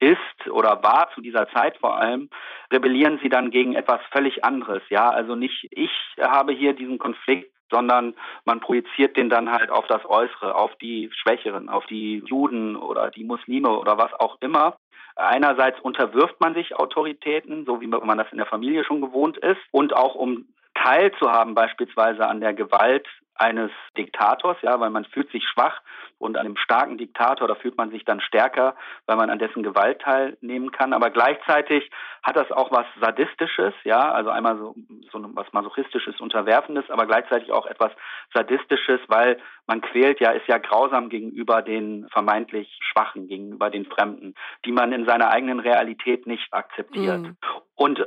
ist 0.00 0.50
oder 0.50 0.82
war 0.82 1.10
zu 1.14 1.20
dieser 1.20 1.48
Zeit 1.50 1.76
vor 1.78 1.96
allem, 1.96 2.28
rebellieren 2.72 3.20
sie 3.22 3.28
dann 3.28 3.50
gegen 3.50 3.74
etwas 3.74 4.00
völlig 4.10 4.44
anderes. 4.44 4.82
Ja, 4.90 5.10
also 5.10 5.36
nicht 5.36 5.68
ich 5.70 5.90
habe 6.20 6.52
hier 6.52 6.72
diesen 6.72 6.98
Konflikt 6.98 7.52
sondern 7.70 8.14
man 8.44 8.60
projiziert 8.60 9.16
den 9.16 9.30
dann 9.30 9.50
halt 9.50 9.70
auf 9.70 9.86
das 9.86 10.04
Äußere, 10.04 10.54
auf 10.54 10.74
die 10.76 11.10
Schwächeren, 11.12 11.68
auf 11.68 11.86
die 11.86 12.22
Juden 12.26 12.76
oder 12.76 13.10
die 13.10 13.24
Muslime 13.24 13.70
oder 13.70 13.98
was 13.98 14.12
auch 14.14 14.38
immer. 14.40 14.76
Einerseits 15.16 15.80
unterwirft 15.80 16.40
man 16.40 16.54
sich 16.54 16.76
Autoritäten, 16.76 17.64
so 17.66 17.80
wie 17.80 17.88
man 17.88 18.18
das 18.18 18.30
in 18.30 18.38
der 18.38 18.46
Familie 18.46 18.84
schon 18.84 19.00
gewohnt 19.00 19.36
ist, 19.38 19.60
und 19.72 19.94
auch 19.94 20.14
um 20.14 20.46
teilzuhaben 20.74 21.54
beispielsweise 21.54 22.26
an 22.26 22.40
der 22.40 22.54
Gewalt 22.54 23.06
eines 23.38 23.70
Diktators, 23.96 24.56
ja, 24.62 24.78
weil 24.80 24.90
man 24.90 25.04
fühlt 25.04 25.30
sich 25.30 25.44
schwach 25.48 25.80
und 26.18 26.36
an 26.36 26.46
einem 26.46 26.56
starken 26.56 26.98
Diktator, 26.98 27.46
da 27.46 27.54
fühlt 27.54 27.76
man 27.76 27.90
sich 27.90 28.04
dann 28.04 28.20
stärker, 28.20 28.74
weil 29.06 29.16
man 29.16 29.30
an 29.30 29.38
dessen 29.38 29.62
Gewalt 29.62 30.00
teilnehmen 30.00 30.72
kann. 30.72 30.92
Aber 30.92 31.10
gleichzeitig 31.10 31.88
hat 32.22 32.36
das 32.36 32.50
auch 32.50 32.72
was 32.72 32.86
Sadistisches, 33.00 33.72
ja, 33.84 34.10
also 34.10 34.30
einmal 34.30 34.58
so, 34.58 34.74
so 35.12 35.20
was 35.34 35.52
Masochistisches, 35.52 36.20
Unterwerfendes, 36.20 36.90
aber 36.90 37.06
gleichzeitig 37.06 37.52
auch 37.52 37.66
etwas 37.66 37.92
Sadistisches, 38.34 39.00
weil 39.06 39.38
man 39.66 39.80
quält 39.80 40.20
ja, 40.20 40.32
ist 40.32 40.48
ja 40.48 40.58
grausam 40.58 41.08
gegenüber 41.08 41.62
den 41.62 42.08
vermeintlich 42.10 42.78
Schwachen, 42.80 43.28
gegenüber 43.28 43.70
den 43.70 43.86
Fremden, 43.86 44.34
die 44.64 44.72
man 44.72 44.92
in 44.92 45.06
seiner 45.06 45.30
eigenen 45.30 45.60
Realität 45.60 46.26
nicht 46.26 46.52
akzeptiert. 46.52 47.20
Mhm. 47.20 47.36
Und 47.76 48.00
äh, 48.00 48.04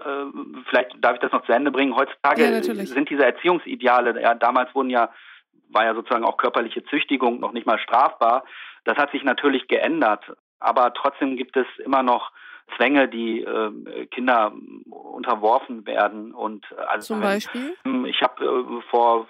vielleicht 0.69 0.97
darf 0.99 1.13
ich 1.13 1.21
das 1.21 1.31
noch 1.31 1.45
zu 1.45 1.53
Ende 1.53 1.71
bringen. 1.71 1.95
Heutzutage 1.95 2.43
ja, 2.43 2.61
sind 2.61 3.09
diese 3.09 3.25
Erziehungsideale, 3.25 4.21
ja, 4.21 4.35
damals 4.35 4.75
wurden 4.75 4.89
ja 4.89 5.09
war 5.71 5.85
ja 5.85 5.93
sozusagen 5.93 6.25
auch 6.25 6.37
körperliche 6.37 6.83
Züchtigung 6.85 7.39
noch 7.39 7.53
nicht 7.53 7.65
mal 7.65 7.79
strafbar. 7.79 8.43
Das 8.83 8.97
hat 8.97 9.11
sich 9.11 9.23
natürlich 9.23 9.67
geändert, 9.67 10.23
aber 10.59 10.93
trotzdem 10.93 11.37
gibt 11.37 11.55
es 11.57 11.67
immer 11.83 12.03
noch 12.03 12.31
Zwänge, 12.77 13.07
die 13.07 13.41
äh, 13.41 14.05
Kinder 14.07 14.53
unterworfen 14.89 15.85
werden. 15.85 16.33
Und 16.33 16.65
also 16.87 17.15
zum 17.15 17.21
Beispiel? 17.21 17.75
Ich 18.05 18.21
habe 18.21 18.45
äh, 18.45 18.81
vor 18.89 19.27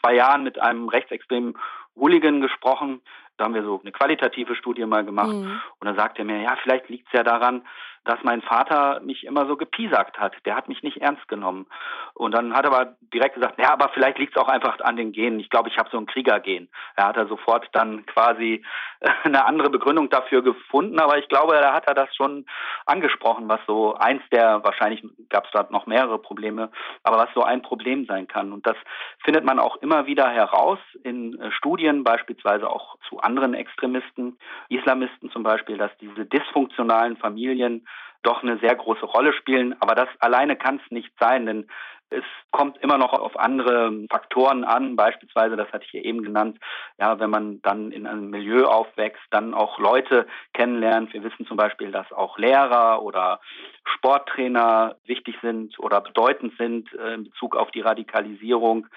zwei 0.00 0.14
Jahren 0.14 0.42
mit 0.42 0.60
einem 0.60 0.88
rechtsextremen 0.88 1.56
Hooligan 1.96 2.40
gesprochen. 2.40 3.00
Da 3.36 3.44
haben 3.44 3.54
wir 3.54 3.62
so 3.62 3.80
eine 3.80 3.92
qualitative 3.92 4.54
Studie 4.54 4.84
mal 4.86 5.04
gemacht. 5.04 5.32
Mhm. 5.32 5.60
Und 5.78 5.86
da 5.86 5.94
sagt 5.94 6.18
er 6.18 6.24
mir, 6.24 6.42
ja, 6.42 6.56
vielleicht 6.62 6.88
liegt 6.88 7.06
es 7.06 7.12
ja 7.12 7.22
daran, 7.22 7.62
dass 8.04 8.18
mein 8.22 8.42
Vater 8.42 9.00
mich 9.00 9.24
immer 9.24 9.46
so 9.46 9.56
gepiesackt 9.56 10.18
hat. 10.18 10.34
Der 10.44 10.56
hat 10.56 10.68
mich 10.68 10.82
nicht 10.82 10.98
ernst 10.98 11.28
genommen. 11.28 11.66
Und 12.14 12.32
dann 12.32 12.54
hat 12.54 12.64
er 12.64 12.72
aber 12.72 12.96
direkt 13.12 13.34
gesagt, 13.34 13.58
ja, 13.58 13.72
aber 13.72 13.90
vielleicht 13.92 14.18
liegt 14.18 14.36
es 14.36 14.42
auch 14.42 14.48
einfach 14.48 14.80
an 14.80 14.96
den 14.96 15.12
Genen. 15.12 15.40
Ich 15.40 15.50
glaube, 15.50 15.68
ich 15.68 15.78
habe 15.78 15.90
so 15.90 15.98
ein 15.98 16.06
Kriegergen. 16.06 16.68
Er 16.96 17.06
hat 17.06 17.16
er 17.16 17.26
sofort 17.26 17.68
dann 17.72 18.06
quasi 18.06 18.64
eine 19.24 19.44
andere 19.44 19.70
Begründung 19.70 20.10
dafür 20.10 20.42
gefunden, 20.42 20.98
aber 20.98 21.18
ich 21.18 21.28
glaube, 21.28 21.54
da 21.54 21.72
hat 21.72 21.86
er 21.86 21.94
das 21.94 22.14
schon 22.14 22.46
angesprochen, 22.86 23.48
was 23.48 23.60
so 23.66 23.94
eins 23.94 24.22
der, 24.32 24.62
wahrscheinlich 24.64 25.02
gab 25.28 25.46
es 25.46 25.50
da 25.52 25.66
noch 25.70 25.86
mehrere 25.86 26.18
Probleme, 26.18 26.70
aber 27.02 27.18
was 27.18 27.28
so 27.34 27.42
ein 27.42 27.62
Problem 27.62 28.06
sein 28.06 28.28
kann. 28.28 28.52
Und 28.52 28.66
das 28.66 28.76
findet 29.24 29.44
man 29.44 29.58
auch 29.58 29.76
immer 29.76 30.06
wieder 30.06 30.28
heraus 30.28 30.78
in 31.02 31.38
äh, 31.40 31.50
Studien, 31.52 32.04
beispielsweise 32.04 32.68
auch 32.68 32.96
zu 33.08 33.20
anderen 33.20 33.54
Extremisten, 33.54 34.38
Islamisten 34.68 35.30
zum 35.30 35.42
Beispiel, 35.42 35.78
dass 35.78 35.90
diese 35.98 36.26
dysfunktionalen 36.26 37.16
Familien 37.16 37.86
doch 38.22 38.42
eine 38.42 38.58
sehr 38.58 38.74
große 38.74 39.06
Rolle 39.06 39.32
spielen. 39.32 39.74
Aber 39.80 39.94
das 39.94 40.08
alleine 40.20 40.56
kann 40.56 40.80
es 40.84 40.90
nicht 40.90 41.12
sein, 41.18 41.46
denn 41.46 41.66
es 42.10 42.24
kommt 42.50 42.76
immer 42.78 42.98
noch 42.98 43.12
auf 43.12 43.38
andere 43.38 43.92
Faktoren 44.10 44.64
an, 44.64 44.96
beispielsweise, 44.96 45.56
das 45.56 45.72
hatte 45.72 45.84
ich 45.86 45.92
ja 45.92 46.00
eben 46.00 46.22
genannt, 46.22 46.58
ja, 46.98 47.20
wenn 47.20 47.30
man 47.30 47.62
dann 47.62 47.92
in 47.92 48.06
einem 48.06 48.30
Milieu 48.30 48.64
aufwächst, 48.64 49.22
dann 49.30 49.54
auch 49.54 49.78
Leute 49.78 50.26
kennenlernt. 50.52 51.12
Wir 51.12 51.22
wissen 51.22 51.46
zum 51.46 51.56
Beispiel, 51.56 51.92
dass 51.92 52.10
auch 52.12 52.36
Lehrer 52.36 53.02
oder 53.02 53.40
Sporttrainer 53.84 54.96
wichtig 55.06 55.36
sind 55.40 55.78
oder 55.78 56.00
bedeutend 56.00 56.56
sind 56.58 56.92
äh, 56.94 57.14
in 57.14 57.24
Bezug 57.24 57.54
auf 57.54 57.70
die 57.70 57.80
Radikalisierung. 57.80 58.88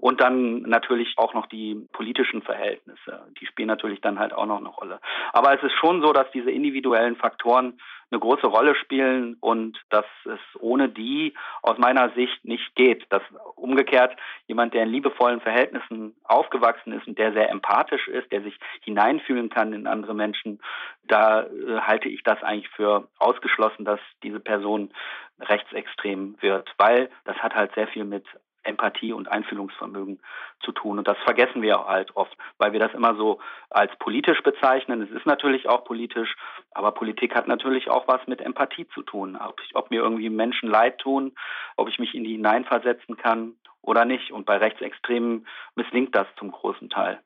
Und 0.00 0.20
dann 0.20 0.62
natürlich 0.62 1.14
auch 1.18 1.34
noch 1.34 1.46
die 1.46 1.86
politischen 1.92 2.42
Verhältnisse. 2.42 3.26
Die 3.38 3.46
spielen 3.46 3.68
natürlich 3.68 4.00
dann 4.00 4.18
halt 4.18 4.32
auch 4.32 4.46
noch 4.46 4.58
eine 4.58 4.68
Rolle. 4.68 5.00
Aber 5.32 5.54
es 5.54 5.62
ist 5.62 5.74
schon 5.74 6.00
so, 6.00 6.12
dass 6.12 6.30
diese 6.32 6.50
individuellen 6.50 7.16
Faktoren 7.16 7.78
eine 8.10 8.18
große 8.18 8.46
Rolle 8.46 8.74
spielen 8.74 9.36
und 9.40 9.78
dass 9.90 10.06
es 10.24 10.40
ohne 10.58 10.88
die 10.88 11.34
aus 11.62 11.78
meiner 11.78 12.10
Sicht 12.10 12.44
nicht 12.44 12.74
geht. 12.74 13.06
Dass 13.10 13.22
umgekehrt 13.54 14.16
jemand, 14.46 14.74
der 14.74 14.84
in 14.84 14.88
liebevollen 14.88 15.40
Verhältnissen 15.40 16.16
aufgewachsen 16.24 16.92
ist 16.92 17.06
und 17.06 17.18
der 17.18 17.32
sehr 17.32 17.50
empathisch 17.50 18.08
ist, 18.08 18.32
der 18.32 18.42
sich 18.42 18.58
hineinfühlen 18.82 19.50
kann 19.50 19.72
in 19.72 19.86
andere 19.86 20.14
Menschen, 20.14 20.60
da 21.04 21.42
äh, 21.42 21.80
halte 21.80 22.08
ich 22.08 22.22
das 22.22 22.42
eigentlich 22.42 22.70
für 22.70 23.08
ausgeschlossen, 23.18 23.84
dass 23.84 24.00
diese 24.22 24.40
Person 24.40 24.90
rechtsextrem 25.40 26.36
wird, 26.40 26.72
weil 26.78 27.10
das 27.24 27.36
hat 27.38 27.54
halt 27.54 27.74
sehr 27.74 27.88
viel 27.88 28.04
mit 28.04 28.24
Empathie 28.62 29.12
und 29.12 29.28
Einfühlungsvermögen 29.28 30.20
zu 30.64 30.72
tun. 30.72 30.98
Und 30.98 31.08
das 31.08 31.18
vergessen 31.18 31.62
wir 31.62 31.84
halt 31.86 32.16
oft, 32.16 32.36
weil 32.58 32.72
wir 32.72 32.80
das 32.80 32.92
immer 32.94 33.14
so 33.16 33.40
als 33.70 33.90
politisch 33.98 34.42
bezeichnen. 34.42 35.02
Es 35.02 35.10
ist 35.10 35.26
natürlich 35.26 35.68
auch 35.68 35.84
politisch, 35.84 36.36
aber 36.72 36.92
Politik 36.92 37.34
hat 37.34 37.48
natürlich 37.48 37.88
auch 37.88 38.06
was 38.08 38.26
mit 38.26 38.40
Empathie 38.40 38.86
zu 38.88 39.02
tun. 39.02 39.36
Ob, 39.36 39.60
ich, 39.64 39.74
ob 39.74 39.90
mir 39.90 40.02
irgendwie 40.02 40.30
Menschen 40.30 40.68
leid 40.68 40.98
tun, 40.98 41.32
ob 41.76 41.88
ich 41.88 41.98
mich 41.98 42.14
in 42.14 42.24
die 42.24 42.32
hineinversetzen 42.32 43.16
kann 43.16 43.54
oder 43.82 44.04
nicht. 44.04 44.32
Und 44.32 44.46
bei 44.46 44.56
Rechtsextremen 44.56 45.46
misslingt 45.74 46.14
das 46.14 46.26
zum 46.38 46.50
großen 46.50 46.90
Teil. 46.90 47.20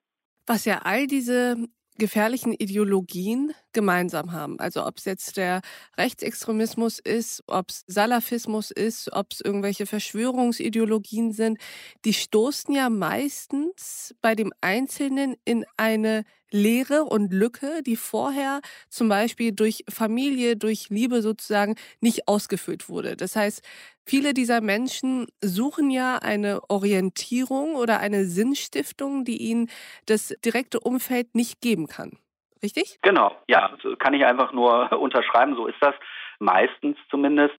Was 0.47 0.65
ja 0.65 0.81
all 0.85 1.07
diese 1.07 1.57
gefährlichen 1.99 2.53
Ideologien 2.53 3.53
gemeinsam 3.73 4.33
haben. 4.33 4.59
Also 4.59 4.87
ob 4.87 4.99
es 4.99 5.05
jetzt 5.05 5.37
der 5.37 5.61
Rechtsextremismus 5.97 6.99
ist, 6.99 7.43
ob 7.47 7.71
es 7.71 7.85
Salafismus 7.87 8.71
ist, 8.71 9.13
ob 9.13 9.33
es 9.33 9.41
irgendwelche 9.41 9.87
Verschwörungsideologien 9.87 11.33
sind, 11.33 11.59
die 12.05 12.15
stoßen 12.15 12.75
ja 12.75 12.91
meistens 12.91 14.15
bei 14.21 14.35
dem 14.35 14.53
Einzelnen 14.61 15.37
in 15.45 15.65
eine 15.77 16.25
Leere 16.51 17.05
und 17.05 17.33
Lücke, 17.33 17.83
die 17.83 17.97
vorher 17.97 18.61
zum 18.89 19.09
Beispiel 19.09 19.53
durch 19.53 19.85
Familie, 19.89 20.57
durch 20.57 20.89
Liebe 20.91 21.23
sozusagen 21.23 21.77
nicht 22.01 22.29
ausgefüllt 22.29 22.89
wurde. 22.89 23.17
Das 23.17 23.37
heißt, 23.37 23.67
viele 24.05 24.35
dieser 24.35 24.61
Menschen 24.61 25.27
suchen 25.43 25.91
ja 25.91 26.19
eine 26.19 26.61
Orientierung 26.69 27.75
oder 27.75 27.99
eine 28.01 28.25
Sinnstiftung, 28.25 29.25
die 29.25 29.39
ihnen 29.39 29.71
das 30.07 30.35
direkte 30.45 30.81
Umfeld 30.81 31.35
nicht 31.35 31.61
geben 31.61 31.87
kann. 31.87 32.19
Richtig? 32.63 32.99
Genau, 33.03 33.37
ja, 33.47 33.77
kann 33.99 34.15
ich 34.15 34.25
einfach 34.25 34.53
nur 34.53 34.91
unterschreiben, 34.99 35.55
so 35.55 35.67
ist 35.67 35.77
das 35.81 35.95
meistens 36.39 36.97
zumindest. 37.11 37.55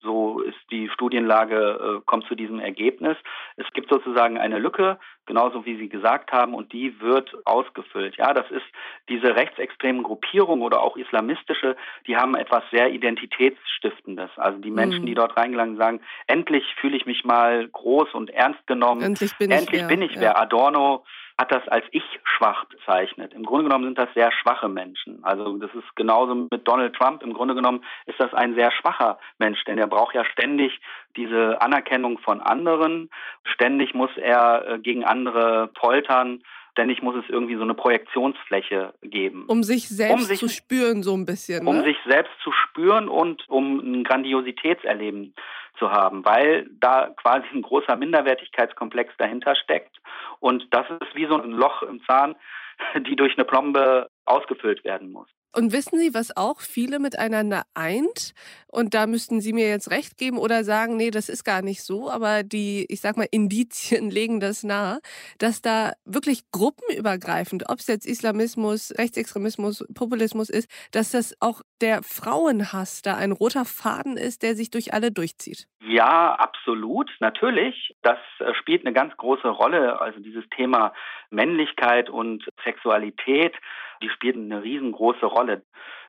So 0.00 0.40
ist 0.40 0.58
die 0.70 0.88
Studienlage, 0.90 1.98
äh, 1.98 2.04
kommt 2.06 2.26
zu 2.26 2.36
diesem 2.36 2.60
Ergebnis. 2.60 3.16
Es 3.56 3.66
gibt 3.72 3.90
sozusagen 3.90 4.38
eine 4.38 4.58
Lücke, 4.58 4.98
genauso 5.26 5.64
wie 5.64 5.76
Sie 5.76 5.88
gesagt 5.88 6.30
haben, 6.30 6.54
und 6.54 6.72
die 6.72 7.00
wird 7.00 7.34
ausgefüllt. 7.44 8.16
Ja, 8.16 8.32
das 8.32 8.48
ist 8.50 8.64
diese 9.08 9.34
rechtsextremen 9.34 10.04
Gruppierungen 10.04 10.62
oder 10.62 10.82
auch 10.82 10.96
islamistische, 10.96 11.76
die 12.06 12.16
haben 12.16 12.36
etwas 12.36 12.62
sehr 12.70 12.90
Identitätsstiftendes. 12.90 14.30
Also 14.36 14.58
die 14.58 14.70
Menschen, 14.70 15.02
mhm. 15.02 15.06
die 15.06 15.14
dort 15.14 15.36
reingelangen, 15.36 15.76
sagen, 15.76 16.00
endlich 16.28 16.64
fühle 16.80 16.96
ich 16.96 17.06
mich 17.06 17.24
mal 17.24 17.66
groß 17.68 18.14
und 18.14 18.30
ernst 18.30 18.64
genommen. 18.68 19.02
Endlich 19.02 19.36
bin 19.36 19.50
endlich 19.50 19.82
ich, 19.82 19.88
bin 19.88 20.02
ich 20.02 20.18
wer. 20.18 20.38
Adorno 20.38 21.04
hat 21.38 21.52
das 21.52 21.66
als 21.68 21.84
ich 21.92 22.02
schwach 22.24 22.64
bezeichnet. 22.64 23.32
Im 23.32 23.44
Grunde 23.44 23.64
genommen 23.64 23.84
sind 23.84 23.98
das 23.98 24.12
sehr 24.14 24.32
schwache 24.32 24.68
Menschen. 24.68 25.22
Also 25.22 25.56
das 25.58 25.72
ist 25.72 25.94
genauso 25.94 26.34
mit 26.34 26.66
Donald 26.66 26.96
Trump. 26.96 27.22
Im 27.22 27.32
Grunde 27.32 27.54
genommen 27.54 27.84
ist 28.06 28.18
das 28.18 28.34
ein 28.34 28.54
sehr 28.54 28.72
schwacher 28.72 29.18
Mensch, 29.38 29.62
denn 29.64 29.78
er 29.78 29.86
braucht 29.86 30.14
ja 30.14 30.24
ständig 30.24 30.80
diese 31.16 31.60
Anerkennung 31.62 32.18
von 32.18 32.40
anderen. 32.40 33.08
Ständig 33.44 33.94
muss 33.94 34.10
er 34.16 34.68
äh, 34.68 34.78
gegen 34.80 35.04
andere 35.04 35.68
poltern. 35.68 36.42
Ständig 36.78 37.02
muss 37.02 37.16
es 37.16 37.28
irgendwie 37.28 37.56
so 37.56 37.62
eine 37.62 37.74
Projektionsfläche 37.74 38.94
geben. 39.02 39.46
Um 39.48 39.64
sich 39.64 39.88
selbst 39.88 40.14
um 40.14 40.20
sich, 40.20 40.38
zu 40.38 40.48
spüren, 40.48 41.02
so 41.02 41.12
ein 41.16 41.26
bisschen. 41.26 41.64
Ne? 41.64 41.70
Um 41.70 41.82
sich 41.82 41.96
selbst 42.06 42.30
zu 42.44 42.52
spüren 42.52 43.08
und 43.08 43.42
um 43.48 43.80
ein 43.80 44.04
Grandiositätserleben 44.04 45.34
zu 45.76 45.90
haben, 45.90 46.24
weil 46.24 46.70
da 46.78 47.08
quasi 47.20 47.48
ein 47.52 47.62
großer 47.62 47.96
Minderwertigkeitskomplex 47.96 49.12
dahinter 49.18 49.56
steckt. 49.56 49.96
Und 50.38 50.68
das 50.70 50.86
ist 50.88 51.16
wie 51.16 51.26
so 51.26 51.42
ein 51.42 51.50
Loch 51.50 51.82
im 51.82 52.00
Zahn, 52.04 52.36
die 53.08 53.16
durch 53.16 53.36
eine 53.36 53.44
Plombe 53.44 54.08
ausgefüllt 54.24 54.84
werden 54.84 55.10
muss. 55.10 55.28
Und 55.54 55.72
wissen 55.72 55.98
Sie, 55.98 56.12
was 56.12 56.36
auch 56.36 56.60
viele 56.60 56.98
miteinander 56.98 57.62
eint? 57.74 58.34
Und 58.70 58.92
da 58.92 59.06
müssten 59.06 59.40
Sie 59.40 59.52
mir 59.52 59.68
jetzt 59.68 59.90
recht 59.90 60.18
geben 60.18 60.38
oder 60.38 60.62
sagen, 60.62 60.96
nee, 60.96 61.10
das 61.10 61.28
ist 61.28 61.42
gar 61.42 61.62
nicht 61.62 61.82
so. 61.82 62.10
Aber 62.10 62.42
die, 62.42 62.86
ich 62.90 63.00
sag 63.00 63.16
mal, 63.16 63.26
Indizien 63.30 64.10
legen 64.10 64.40
das 64.40 64.62
nahe, 64.62 65.00
dass 65.38 65.62
da 65.62 65.92
wirklich 66.04 66.42
gruppenübergreifend, 66.52 67.70
ob 67.70 67.78
es 67.78 67.86
jetzt 67.86 68.06
Islamismus, 68.06 68.92
Rechtsextremismus, 68.98 69.84
Populismus 69.94 70.50
ist, 70.50 70.70
dass 70.92 71.12
das 71.12 71.34
auch 71.40 71.62
der 71.80 72.02
Frauenhass 72.02 73.02
da 73.02 73.16
ein 73.16 73.32
roter 73.32 73.64
Faden 73.64 74.16
ist, 74.16 74.42
der 74.42 74.54
sich 74.54 74.70
durch 74.70 74.92
alle 74.92 75.10
durchzieht. 75.10 75.66
Ja, 75.80 76.34
absolut, 76.34 77.10
natürlich. 77.20 77.96
Das 78.02 78.18
äh, 78.40 78.52
spielt 78.54 78.84
eine 78.84 78.92
ganz 78.92 79.16
große 79.16 79.48
Rolle. 79.48 80.00
Also 80.00 80.20
dieses 80.20 80.44
Thema 80.50 80.92
Männlichkeit 81.30 82.10
und 82.10 82.44
Sexualität 82.64 83.56
die 84.02 84.10
spielten 84.10 84.50
eine 84.50 84.62
riesengroße 84.62 85.26
Rolle. 85.26 85.62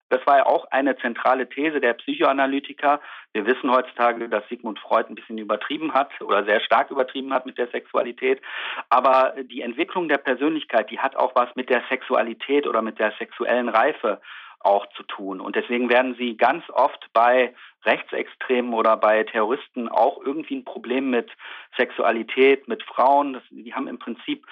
Das 0.10 0.25
war 0.25 0.38
ja 0.38 0.46
auch 0.48 0.65
eine 0.72 0.98
zentrale 0.98 1.48
These 1.48 1.79
der 1.79 1.93
Psychoanalytiker. 1.93 3.00
Wir 3.34 3.46
wissen 3.46 3.72
heutzutage, 3.72 4.27
dass 4.27 4.48
Sigmund 4.50 4.79
Freud 4.79 5.08
ein 5.08 5.15
bisschen 5.15 5.38
übertrieben 5.38 5.93
hat 5.93 6.10
oder 6.22 6.43
sehr 6.46 6.60
stark 6.62 6.89
übertrieben 6.89 7.31
hat 7.31 7.46
mit 7.46 7.58
der 7.58 7.67
Sexualität. 7.67 8.41
Aber 8.89 9.36
die 9.43 9.62
Entwicklung 9.62 10.10
der 10.10 10.17
Persönlichkeit, 10.17 10.89
die 10.89 11.00
hat 11.00 11.15
auch 11.15 11.36
was 11.36 11.55
mit 11.55 11.69
der 11.69 11.84
Sexualität 11.89 12.65
oder 12.65 12.81
mit 12.81 12.98
der 12.98 13.13
sexuellen 13.19 13.69
Reife 13.69 14.19
auch 14.62 14.88
zu 14.98 15.03
tun. 15.03 15.39
Und 15.39 15.55
deswegen 15.55 15.89
werden 15.89 16.15
sie 16.15 16.36
ganz 16.36 16.63
oft 16.69 17.08
bei 17.13 17.53
Rechtsextremen 17.86 18.74
oder 18.74 18.98
bei 18.98 19.24
Terroristen 19.24 19.88
auch 19.88 20.22
irgendwie 20.25 20.58
ein 20.58 20.65
Problem 20.65 21.10
mit 21.12 21.29
Sexualität, 21.77 22.67
mit 22.67 22.84
Frauen. 22.84 23.34
Das, 23.34 23.43
die 23.51 23.74
haben 23.74 23.88
im 23.88 24.00
Prinzip 24.00 24.46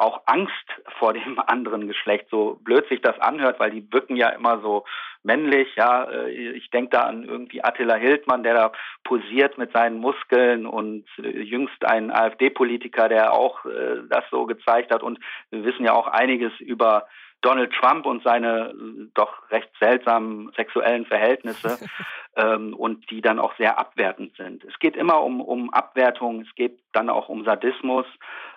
auch 0.00 0.22
Angst 0.26 0.52
vor 0.98 1.12
dem 1.12 1.38
anderen 1.46 1.88
Geschlecht, 1.88 2.26
so 2.30 2.58
blöd 2.62 2.88
sich 2.88 3.00
das 3.00 3.18
anhört, 3.20 3.60
weil 3.60 3.70
die 3.70 3.92
wirken 3.92 4.16
ja 4.16 4.30
immer 4.30 4.60
so 4.60 4.84
männlich, 5.22 5.68
ja, 5.76 6.04
äh, 6.04 6.30
ich 6.30 6.70
denke 6.70 6.90
da 6.90 7.02
an 7.02 7.24
irgendwie 7.24 7.62
Attila 7.62 7.94
Hildmann, 7.94 8.42
der 8.42 8.54
da 8.54 8.72
posiert 9.04 9.58
mit 9.58 9.72
seinen 9.72 9.98
Muskeln 9.98 10.66
und 10.66 11.04
äh, 11.18 11.42
jüngst 11.42 11.84
ein 11.84 12.10
AfD-Politiker, 12.10 13.08
der 13.08 13.32
auch 13.32 13.64
äh, 13.66 14.02
das 14.08 14.24
so 14.30 14.46
gezeigt 14.46 14.92
hat. 14.92 15.02
Und 15.02 15.18
wir 15.50 15.64
wissen 15.64 15.84
ja 15.84 15.92
auch 15.92 16.06
einiges 16.06 16.52
über 16.60 17.06
Donald 17.42 17.72
Trump 17.72 18.06
und 18.06 18.22
seine 18.22 18.74
doch 19.14 19.50
recht 19.50 19.70
seltsamen 19.78 20.52
sexuellen 20.56 21.06
Verhältnisse 21.06 21.78
ähm, 22.40 22.74
und 22.74 23.10
die 23.10 23.20
dann 23.20 23.38
auch 23.38 23.54
sehr 23.56 23.78
abwertend 23.78 24.36
sind. 24.36 24.64
Es 24.64 24.78
geht 24.78 24.96
immer 24.96 25.22
um, 25.22 25.40
um 25.40 25.72
Abwertung, 25.72 26.42
es 26.42 26.54
geht 26.54 26.78
dann 26.92 27.10
auch 27.10 27.28
um 27.28 27.44
Sadismus 27.44 28.06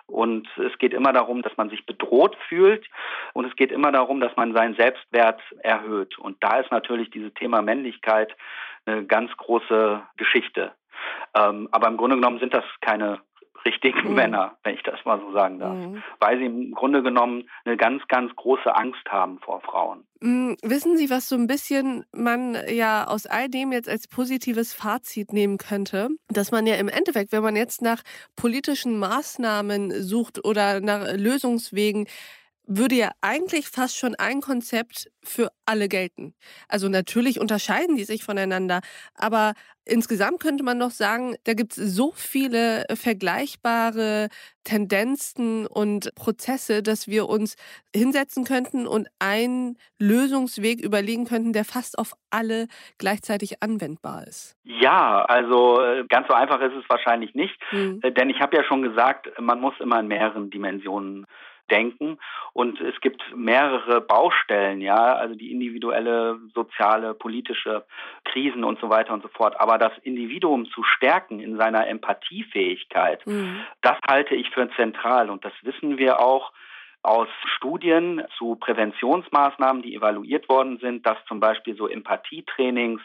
und 0.06 0.48
es 0.58 0.78
geht 0.78 0.94
immer 0.94 1.14
darum, 1.14 1.42
dass 1.42 1.56
man 1.58 1.70
sich 1.70 1.86
bedroht 1.86 2.38
fühlt 2.48 2.86
und 3.34 3.46
es 3.46 3.56
geht 3.56 3.72
immer 3.72 3.92
darum, 3.92 4.20
dass 4.20 4.36
man 4.36 4.54
seinen 4.54 4.76
Selbstwert 4.76 5.42
erhöht. 5.60 6.18
Und 6.18 6.38
da 6.44 6.60
ist 6.60 6.72
natürlich 6.72 7.10
dieses 7.10 7.34
Thema 7.34 7.62
Männlichkeit 7.62 8.36
eine 8.86 9.06
ganz 9.06 9.36
große 9.38 10.02
Geschichte. 10.18 10.72
Ähm, 11.36 11.68
aber 11.72 11.88
im 11.88 11.98
Grunde 11.98 12.16
genommen 12.16 12.40
sind 12.40 12.54
das 12.54 12.66
keine 12.82 13.20
richtigen 13.66 14.10
mhm. 14.10 14.16
Männer, 14.16 14.58
wenn 14.64 14.76
ich 14.76 14.84
das 14.84 15.04
mal 15.06 15.20
so 15.20 15.32
sagen 15.32 15.60
darf. 15.60 15.76
Mhm. 15.76 16.04
Weil 16.20 16.38
sie 16.38 16.46
im 16.46 16.72
Grunde 16.72 17.04
genommen 17.04 17.50
eine 17.66 17.78
ganz, 17.78 18.08
ganz 18.08 18.36
große 18.36 18.74
Angst 18.76 19.06
haben 19.10 19.40
vor 19.40 19.62
Frauen. 19.62 20.06
Mhm. 20.22 20.58
Wissen 20.62 20.98
Sie, 20.98 21.10
was 21.10 21.30
so 21.30 21.36
ein 21.36 21.48
bisschen 21.48 22.06
man 22.12 22.58
ja 22.70 23.06
aus 23.08 23.26
all 23.26 23.50
dem 23.50 23.72
jetzt 23.72 23.90
als 23.90 24.08
positives 24.08 24.74
Fazit 24.74 25.34
nehmen 25.34 25.58
könnte? 25.58 26.10
Dass 26.30 26.52
man 26.52 26.66
ja 26.66 26.76
im 26.76 26.88
Endeffekt, 26.88 27.32
wenn 27.32 27.44
man 27.44 27.56
jetzt 27.56 27.82
nach 27.82 28.02
politischen 28.36 29.00
Maßnahmen 29.00 29.92
sucht 30.02 30.44
oder 30.46 30.80
nach 30.80 31.14
Lösungswegen, 31.14 32.08
würde 32.66 32.96
ja 32.96 33.12
eigentlich 33.22 33.68
fast 33.68 33.98
schon 33.98 34.16
ein 34.16 34.42
Konzept 34.42 35.10
für 35.22 35.50
alle 35.66 35.88
gelten. 35.88 36.34
Also 36.68 36.90
natürlich 36.90 37.40
unterscheiden 37.40 37.96
die 37.96 38.04
sich 38.04 38.24
voneinander, 38.24 38.82
aber 39.16 39.54
insgesamt 39.86 40.42
könnte 40.42 40.64
man 40.64 40.80
doch 40.80 40.92
sagen, 40.92 41.36
da 41.46 41.54
gibt 41.54 41.78
es 41.78 41.96
so 41.96 42.12
viele 42.16 42.86
vergleichbare 42.94 44.30
Tendenzen 44.64 45.68
und 45.68 46.14
Prozesse, 46.16 46.82
dass 46.84 47.08
wir 47.08 47.28
uns 47.28 47.56
hinsetzen 47.94 48.46
könnten 48.46 48.88
und 48.88 49.08
einen 49.20 49.78
Lösungsweg 50.00 50.82
überlegen 50.82 51.26
könnten, 51.26 51.54
der 51.54 51.66
fast 51.66 51.98
auf 52.00 52.14
alle 52.30 52.68
gleichzeitig 52.98 53.62
anwendbar 53.62 54.26
ist. 54.26 54.56
Ja, 54.64 55.24
also 55.26 55.82
äh, 55.82 56.06
ganz 56.08 56.28
so 56.28 56.34
einfach 56.34 56.62
ist 56.62 56.74
es 56.82 56.90
wahrscheinlich 56.90 57.36
nicht, 57.36 57.56
hm. 57.70 58.00
denn 58.02 58.30
ich 58.30 58.40
habe 58.40 58.56
ja 58.56 58.64
schon 58.64 58.82
gesagt, 58.82 59.30
man 59.40 59.60
muss 59.60 59.74
immer 59.80 60.00
in 60.00 60.08
mehreren 60.08 60.50
Dimensionen 60.50 61.26
denken. 61.74 62.20
Und 62.54 62.80
es 62.80 63.00
gibt 63.02 63.22
mehrere 63.36 64.00
Baustellen, 64.00 64.80
ja, 64.80 65.16
also 65.16 65.34
die 65.34 65.52
individuelle, 65.52 66.40
soziale, 66.54 67.16
politische 67.16 67.84
Krisen 68.26 68.64
und 68.64 68.80
so 68.80 68.90
weiter 68.90 69.14
und 69.14 69.24
so 69.24 69.30
fort. 69.30 69.60
Aber 69.60 69.78
das 69.78 69.94
Individuum 70.04 70.68
zu 70.68 70.84
stärken 70.84 71.40
in 71.40 71.58
seiner 71.58 71.88
Empathiefähigkeit, 71.88 73.26
mhm. 73.26 73.62
das 73.82 73.98
halte 74.08 74.36
ich 74.36 74.50
für 74.52 74.70
zentral. 74.76 75.30
Und 75.30 75.44
das 75.44 75.54
wissen 75.64 75.98
wir 75.98 76.20
auch 76.20 76.52
aus 77.02 77.28
Studien 77.58 78.24
zu 78.38 78.56
Präventionsmaßnahmen, 78.56 79.82
die 79.82 79.96
evaluiert 79.96 80.48
worden 80.48 80.78
sind, 80.78 81.06
dass 81.06 81.18
zum 81.28 81.40
Beispiel 81.40 81.76
so 81.76 81.88
Empathietrainings, 81.88 83.02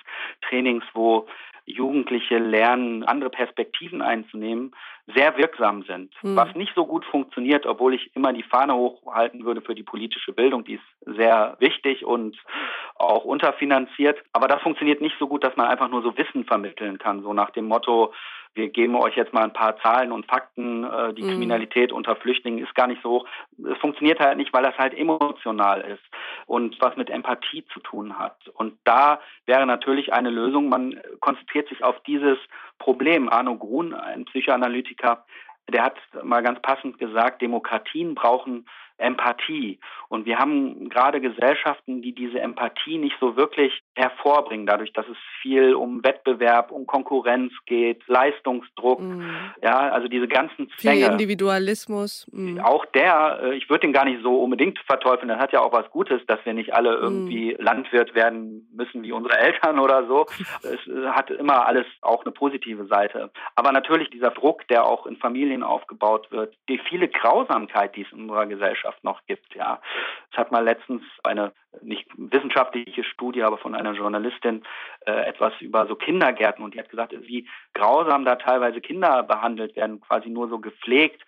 Trainings, 0.49 0.85
wo 0.95 1.27
Jugendliche 1.67 2.39
lernen, 2.39 3.03
andere 3.05 3.31
Perspektiven 3.31 4.01
einzunehmen, 4.01 4.73
sehr 5.15 5.37
wirksam 5.37 5.83
sind. 5.85 6.12
Mhm. 6.23 6.37
Was 6.37 6.55
nicht 6.55 6.73
so 6.75 6.87
gut 6.87 7.05
funktioniert, 7.05 7.67
obwohl 7.67 7.95
ich 7.95 8.15
immer 8.15 8.33
die 8.33 8.43
Fahne 8.43 8.75
hochhalten 8.75 9.45
würde 9.45 9.61
für 9.61 9.75
die 9.75 9.83
politische 9.83 10.33
Bildung, 10.33 10.65
die 10.65 10.75
ist 10.75 11.17
sehr 11.17 11.57
wichtig 11.61 12.05
und 12.05 12.37
auch 12.97 13.25
unterfinanziert. 13.25 14.19
Aber 14.33 14.49
das 14.49 14.61
funktioniert 14.62 15.00
nicht 15.00 15.17
so 15.19 15.27
gut, 15.27 15.45
dass 15.45 15.57
man 15.57 15.69
einfach 15.69 15.88
nur 15.88 16.03
so 16.03 16.17
Wissen 16.17 16.45
vermitteln 16.45 16.99
kann, 16.99 17.23
so 17.23 17.33
nach 17.33 17.50
dem 17.50 17.67
Motto, 17.67 18.12
wir 18.55 18.69
geben 18.69 18.97
euch 18.97 19.17
jetzt 19.17 19.33
mal 19.33 19.45
ein 19.45 19.53
paar 19.53 19.79
Zahlen 19.79 20.11
und 20.11 20.27
Fakten, 20.27 20.85
äh, 20.85 21.15
die 21.15 21.23
mhm. 21.23 21.31
Kriminalität 21.31 21.93
unter 21.93 22.17
Flüchtlingen 22.17 22.65
ist 22.65 22.75
gar 22.75 22.88
nicht 22.88 23.03
so 23.03 23.11
hoch. 23.11 23.27
Es 23.71 23.79
funktioniert 23.79 24.19
halt 24.21 24.37
nicht, 24.37 24.53
weil 24.53 24.65
das 24.65 24.77
halt 24.77 24.97
emotional 24.99 25.81
ist 25.83 26.03
und 26.49 26.81
was 26.81 26.97
mit 26.97 27.11
Empathie 27.11 27.65
zu 27.73 27.81
tun 27.81 28.19
hat. 28.19 28.49
Und 28.55 28.79
da 28.85 29.21
wäre 29.45 29.67
natürlich 29.67 30.13
eine 30.15 30.31
Lösung, 30.31 30.71
man 30.71 30.99
konzentriert 31.21 31.69
sich 31.69 31.85
auf 31.85 32.01
dieses 32.05 32.39
Problem. 32.79 33.29
Arno 33.29 33.57
Grun, 33.57 33.93
ein 33.93 34.25
Psychoanalytiker, 34.25 35.27
der 35.69 35.85
hat 35.85 35.99
mal 36.23 36.43
ganz 36.43 36.61
passend 36.63 36.99
gesagt, 36.99 37.43
Demokratien 37.43 38.15
brauchen 38.15 38.67
Empathie. 38.97 39.79
Und 40.09 40.25
wir 40.25 40.39
haben 40.39 40.89
gerade 40.89 41.21
Gesellschaften, 41.21 42.01
die 42.01 42.15
diese 42.15 42.41
Empathie 42.41 42.97
nicht 42.97 43.17
so 43.21 43.37
wirklich 43.37 43.83
hervorbringen, 43.99 44.67
dadurch, 44.67 44.93
dass 44.93 45.07
es 45.09 45.17
viel 45.43 45.75
um 45.75 46.05
Wettbewerb, 46.05 46.71
um 46.71 46.87
Konkurrenz 46.87 47.53
geht, 47.67 48.07
Leistungsdruck, 48.07 49.01
mm. 49.01 49.23
ja, 49.63 49.91
also 49.91 50.09
diese 50.09 50.29
ganzen 50.29 50.71
Zwänge. 50.79 51.05
Viel 51.05 51.13
Individualismus. 51.13 52.27
Mm. 52.33 52.61
Auch 52.61 52.85
der, 52.87 53.41
äh, 53.43 53.55
ich 53.57 53.69
würde 53.69 53.81
den 53.81 53.93
gar 53.93 54.05
nicht 54.05 54.23
so 54.23 54.41
unbedingt 54.43 54.79
verteufeln, 54.87 55.29
das 55.29 55.39
hat 55.39 55.53
ja 55.53 55.61
auch 55.61 55.73
was 55.73 55.91
Gutes, 55.91 56.21
dass 56.27 56.39
wir 56.45 56.55
nicht 56.55 56.75
alle 56.75 56.95
irgendwie 56.95 57.55
mm. 57.55 57.63
Landwirt 57.63 58.15
werden 58.15 58.69
müssen 58.73 59.03
wie 59.03 59.13
unsere 59.13 59.39
Eltern 59.39 59.79
oder 59.79 60.07
so. 60.07 60.27
es 60.63 60.87
äh, 60.87 61.09
hat 61.09 61.31
immer 61.31 61.67
alles 61.67 61.87
auch 62.03 62.25
eine 62.25 62.33
positive 62.33 62.87
Seite. 62.87 63.31
Aber 63.55 63.73
natürlich 63.73 64.11
dieser 64.11 64.31
Druck, 64.31 64.67
der 64.69 64.87
auch 64.87 65.07
in 65.07 65.17
Familien 65.17 65.63
aufgebaut 65.63 66.31
wird, 66.31 66.55
die 66.69 66.79
viele 66.79 67.09
Grausamkeit, 67.09 67.97
die 67.97 68.03
es 68.03 68.13
in 68.13 68.23
unserer 68.23 68.47
Gesellschaft 68.47 68.69
Gesellschaft 68.69 69.05
noch 69.05 69.21
gibt. 69.27 69.55
Ja, 69.55 69.81
es 70.31 70.39
hat 70.39 70.53
mal 70.53 70.65
letztens 70.65 71.03
eine 71.23 71.53
nicht 71.83 72.09
wissenschaftliche 72.16 73.04
Studie, 73.04 73.42
aber 73.42 73.59
von 73.59 73.74
einer 73.74 73.92
Journalistin 73.92 74.62
äh, 75.07 75.28
etwas 75.28 75.52
über 75.61 75.87
so 75.87 75.94
Kindergärten 75.94 76.64
und 76.64 76.74
die 76.74 76.78
hat 76.78 76.88
gesagt, 76.88 77.14
wie 77.22 77.48
grausam 77.74 78.24
da 78.24 78.37
teilweise 78.37 78.81
Kinder 78.81 79.22
behandelt 79.22 79.76
werden, 79.76 80.00
quasi 80.00 80.28
nur 80.28 80.48
so 80.48 80.59
gepflegt 80.59 81.24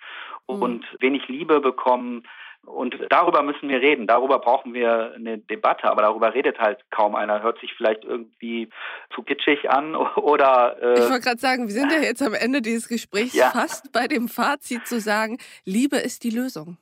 mhm. 0.48 0.62
und 0.62 0.86
wenig 1.00 1.28
Liebe 1.28 1.60
bekommen. 1.60 2.24
Und 2.66 2.94
darüber 3.08 3.42
müssen 3.42 3.70
wir 3.70 3.80
reden. 3.80 4.06
Darüber 4.06 4.38
brauchen 4.38 4.74
wir 4.74 5.14
eine 5.14 5.38
Debatte, 5.38 5.84
aber 5.84 6.02
darüber 6.02 6.34
redet 6.34 6.58
halt 6.58 6.78
kaum 6.90 7.14
einer. 7.14 7.42
Hört 7.42 7.58
sich 7.58 7.72
vielleicht 7.74 8.04
irgendwie 8.04 8.68
zu 9.14 9.22
kitschig 9.22 9.70
an 9.70 9.96
oder. 10.16 10.76
Äh 10.80 10.94
ich 10.94 11.10
wollte 11.10 11.24
gerade 11.24 11.40
sagen, 11.40 11.68
wir 11.68 11.72
sind 11.74 11.90
ja 11.90 11.98
jetzt 12.02 12.22
am 12.22 12.34
Ende 12.34 12.60
dieses 12.60 12.88
Gesprächs 12.88 13.34
ja. 13.34 13.50
fast 13.50 13.92
bei 13.92 14.06
dem 14.06 14.28
Fazit 14.28 14.86
zu 14.86 15.00
sagen, 15.00 15.38
Liebe 15.64 15.96
ist 15.96 16.22
die 16.22 16.30
Lösung. 16.30 16.76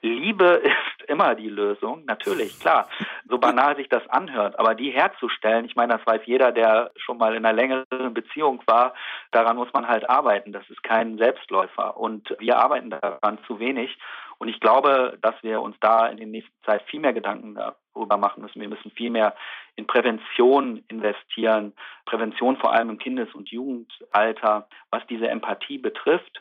Liebe 0.00 0.62
ist 0.64 0.89
immer 1.10 1.34
die 1.34 1.48
Lösung, 1.48 2.04
natürlich, 2.06 2.58
klar. 2.60 2.88
So 3.28 3.38
banal 3.38 3.76
sich 3.76 3.88
das 3.88 4.08
anhört, 4.08 4.58
aber 4.58 4.74
die 4.74 4.90
herzustellen, 4.90 5.64
ich 5.64 5.76
meine, 5.76 5.96
das 5.96 6.06
weiß 6.06 6.22
jeder, 6.24 6.52
der 6.52 6.92
schon 6.96 7.18
mal 7.18 7.34
in 7.34 7.44
einer 7.44 7.54
längeren 7.54 8.14
Beziehung 8.14 8.62
war, 8.66 8.94
daran 9.32 9.56
muss 9.56 9.72
man 9.72 9.88
halt 9.88 10.08
arbeiten. 10.08 10.52
Das 10.52 10.68
ist 10.70 10.82
kein 10.82 11.18
Selbstläufer 11.18 11.96
und 11.96 12.34
wir 12.38 12.56
arbeiten 12.58 12.90
daran 12.90 13.38
zu 13.46 13.58
wenig. 13.58 13.98
Und 14.38 14.48
ich 14.48 14.58
glaube, 14.58 15.18
dass 15.20 15.34
wir 15.42 15.60
uns 15.60 15.76
da 15.80 16.06
in 16.06 16.16
der 16.16 16.26
nächsten 16.26 16.64
Zeit 16.64 16.82
viel 16.84 17.00
mehr 17.00 17.12
Gedanken 17.12 17.56
darüber 17.56 18.16
machen 18.16 18.42
müssen. 18.42 18.60
Wir 18.60 18.70
müssen 18.70 18.90
viel 18.92 19.10
mehr 19.10 19.34
in 19.76 19.86
Prävention 19.86 20.82
investieren, 20.88 21.74
Prävention 22.06 22.56
vor 22.56 22.72
allem 22.72 22.88
im 22.88 22.98
Kindes- 22.98 23.34
und 23.34 23.50
Jugendalter, 23.50 24.66
was 24.90 25.06
diese 25.08 25.28
Empathie 25.28 25.76
betrifft 25.76 26.40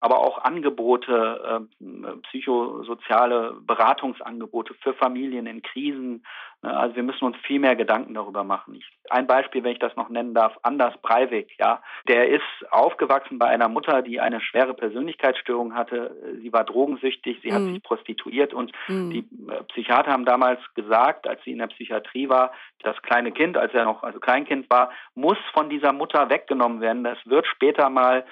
aber 0.00 0.18
auch 0.18 0.38
Angebote, 0.38 1.68
äh, 1.80 2.16
psychosoziale 2.28 3.56
Beratungsangebote 3.60 4.74
für 4.74 4.94
Familien 4.94 5.46
in 5.46 5.62
Krisen. 5.62 6.24
Ne, 6.62 6.76
also 6.76 6.94
wir 6.94 7.02
müssen 7.02 7.24
uns 7.24 7.36
viel 7.38 7.58
mehr 7.58 7.74
Gedanken 7.74 8.14
darüber 8.14 8.44
machen. 8.44 8.76
Ich, 8.76 8.86
ein 9.10 9.26
Beispiel, 9.26 9.64
wenn 9.64 9.72
ich 9.72 9.78
das 9.80 9.96
noch 9.96 10.08
nennen 10.08 10.34
darf, 10.34 10.56
Anders 10.62 10.94
Breivik, 11.02 11.56
ja, 11.58 11.82
der 12.06 12.28
ist 12.28 12.42
aufgewachsen 12.70 13.38
bei 13.38 13.46
einer 13.46 13.68
Mutter, 13.68 14.02
die 14.02 14.20
eine 14.20 14.40
schwere 14.40 14.74
Persönlichkeitsstörung 14.74 15.74
hatte. 15.74 16.16
Sie 16.42 16.52
war 16.52 16.64
drogensüchtig, 16.64 17.40
sie 17.42 17.50
mhm. 17.50 17.54
hat 17.54 17.62
sich 17.62 17.82
prostituiert 17.82 18.54
und 18.54 18.72
mhm. 18.86 19.10
die 19.10 19.18
äh, 19.50 19.64
Psychiater 19.64 20.12
haben 20.12 20.24
damals 20.24 20.60
gesagt, 20.74 21.26
als 21.26 21.42
sie 21.42 21.52
in 21.52 21.58
der 21.58 21.68
Psychiatrie 21.68 22.28
war, 22.28 22.52
das 22.82 23.00
kleine 23.02 23.32
Kind, 23.32 23.56
als 23.56 23.74
er 23.74 23.84
noch 23.84 24.04
also 24.04 24.20
Kleinkind 24.20 24.70
war, 24.70 24.90
muss 25.16 25.38
von 25.52 25.68
dieser 25.68 25.92
Mutter 25.92 26.30
weggenommen 26.30 26.80
werden. 26.80 27.02
Das 27.02 27.18
wird 27.24 27.46
später 27.46 27.90
mal 27.90 28.24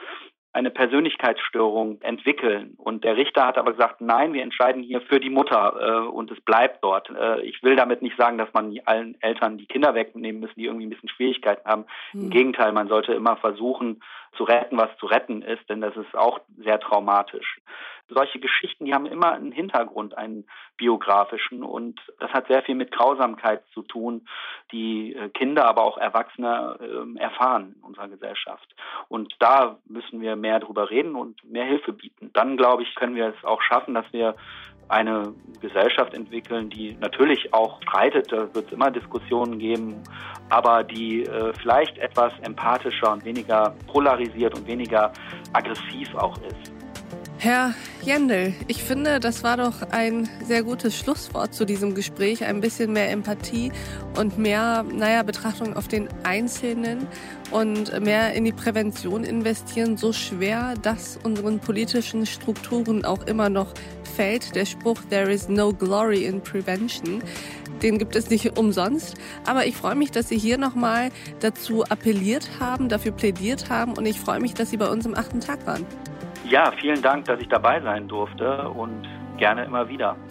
eine 0.56 0.70
Persönlichkeitsstörung 0.70 2.00
entwickeln. 2.00 2.76
Und 2.78 3.04
der 3.04 3.18
Richter 3.18 3.46
hat 3.46 3.58
aber 3.58 3.72
gesagt, 3.72 4.00
nein, 4.00 4.32
wir 4.32 4.42
entscheiden 4.42 4.82
hier 4.82 5.02
für 5.02 5.20
die 5.20 5.28
Mutter 5.28 5.76
äh, 5.78 6.08
und 6.08 6.30
es 6.30 6.40
bleibt 6.40 6.82
dort. 6.82 7.10
Äh, 7.10 7.42
ich 7.42 7.62
will 7.62 7.76
damit 7.76 8.00
nicht 8.00 8.16
sagen, 8.16 8.38
dass 8.38 8.48
man 8.54 8.74
allen 8.86 9.20
Eltern 9.20 9.58
die 9.58 9.66
Kinder 9.66 9.94
wegnehmen 9.94 10.40
müssen, 10.40 10.58
die 10.58 10.64
irgendwie 10.64 10.86
ein 10.86 10.90
bisschen 10.90 11.10
Schwierigkeiten 11.10 11.68
haben. 11.68 11.84
Mhm. 12.14 12.22
Im 12.22 12.30
Gegenteil, 12.30 12.72
man 12.72 12.88
sollte 12.88 13.12
immer 13.12 13.36
versuchen 13.36 14.00
zu 14.34 14.44
retten, 14.44 14.78
was 14.78 14.88
zu 14.98 15.04
retten 15.04 15.42
ist, 15.42 15.68
denn 15.68 15.82
das 15.82 15.94
ist 15.94 16.16
auch 16.16 16.40
sehr 16.56 16.80
traumatisch. 16.80 17.60
Solche 18.08 18.38
Geschichten, 18.38 18.84
die 18.84 18.94
haben 18.94 19.06
immer 19.06 19.32
einen 19.32 19.52
Hintergrund, 19.52 20.16
einen 20.16 20.46
biografischen. 20.76 21.62
Und 21.62 22.00
das 22.20 22.30
hat 22.32 22.48
sehr 22.48 22.62
viel 22.62 22.74
mit 22.74 22.92
Grausamkeit 22.92 23.62
zu 23.72 23.82
tun, 23.82 24.26
die 24.72 25.14
äh, 25.14 25.28
Kinder, 25.30 25.66
aber 25.66 25.82
auch 25.82 25.98
Erwachsene 25.98 26.78
äh, 26.80 27.18
erfahren 27.18 27.74
in 27.76 27.82
unserer 27.82 28.08
Gesellschaft. 28.08 28.74
Und 29.08 29.34
da 29.38 29.78
müssen 29.86 30.20
wir 30.20 30.36
mehr 30.36 30.60
drüber 30.60 30.90
reden 30.90 31.16
und 31.16 31.42
mehr 31.44 31.64
Hilfe 31.64 31.92
bieten. 31.92 32.30
Dann, 32.32 32.56
glaube 32.56 32.82
ich, 32.82 32.94
können 32.94 33.16
wir 33.16 33.34
es 33.36 33.44
auch 33.44 33.62
schaffen, 33.62 33.94
dass 33.94 34.06
wir 34.12 34.36
eine 34.88 35.34
Gesellschaft 35.60 36.14
entwickeln, 36.14 36.70
die 36.70 36.96
natürlich 37.00 37.52
auch 37.52 37.82
streitet, 37.82 38.30
da 38.30 38.54
wird 38.54 38.66
es 38.66 38.72
immer 38.72 38.90
Diskussionen 38.90 39.58
geben, 39.58 40.02
aber 40.48 40.84
die 40.84 41.22
äh, 41.22 41.52
vielleicht 41.60 41.98
etwas 41.98 42.32
empathischer 42.42 43.12
und 43.12 43.24
weniger 43.24 43.74
polarisiert 43.92 44.56
und 44.56 44.66
weniger 44.66 45.12
aggressiv 45.52 46.14
auch 46.14 46.36
ist. 46.42 46.75
Herr 47.38 47.74
Jendel, 48.02 48.54
ich 48.66 48.82
finde, 48.82 49.20
das 49.20 49.44
war 49.44 49.58
doch 49.58 49.82
ein 49.90 50.26
sehr 50.42 50.62
gutes 50.62 50.96
Schlusswort 50.96 51.52
zu 51.52 51.66
diesem 51.66 51.94
Gespräch. 51.94 52.42
Ein 52.44 52.62
bisschen 52.62 52.94
mehr 52.94 53.10
Empathie 53.10 53.72
und 54.18 54.38
mehr, 54.38 54.84
naja, 54.90 55.22
Betrachtung 55.22 55.76
auf 55.76 55.86
den 55.86 56.08
Einzelnen 56.22 57.06
und 57.50 58.00
mehr 58.00 58.32
in 58.32 58.46
die 58.46 58.52
Prävention 58.52 59.22
investieren. 59.22 59.98
So 59.98 60.14
schwer 60.14 60.74
das 60.80 61.18
unseren 61.24 61.60
politischen 61.60 62.24
Strukturen 62.24 63.04
auch 63.04 63.22
immer 63.26 63.50
noch 63.50 63.74
fällt. 64.16 64.54
Der 64.54 64.64
Spruch, 64.64 65.02
there 65.10 65.30
is 65.30 65.46
no 65.48 65.74
glory 65.74 66.24
in 66.24 66.40
prevention. 66.40 67.22
Den 67.82 67.98
gibt 67.98 68.16
es 68.16 68.30
nicht 68.30 68.58
umsonst. 68.58 69.14
Aber 69.44 69.66
ich 69.66 69.76
freue 69.76 69.94
mich, 69.94 70.10
dass 70.10 70.30
Sie 70.30 70.38
hier 70.38 70.56
nochmal 70.56 71.10
dazu 71.40 71.84
appelliert 71.84 72.48
haben, 72.60 72.88
dafür 72.88 73.12
plädiert 73.12 73.68
haben. 73.68 73.92
Und 73.92 74.06
ich 74.06 74.18
freue 74.18 74.40
mich, 74.40 74.54
dass 74.54 74.70
Sie 74.70 74.78
bei 74.78 74.88
uns 74.88 75.04
im 75.04 75.14
achten 75.14 75.40
Tag 75.40 75.66
waren. 75.66 75.84
Ja, 76.48 76.72
vielen 76.80 77.02
Dank, 77.02 77.24
dass 77.24 77.40
ich 77.40 77.48
dabei 77.48 77.80
sein 77.80 78.06
durfte 78.06 78.68
und 78.68 79.08
gerne 79.36 79.64
immer 79.64 79.88
wieder. 79.88 80.16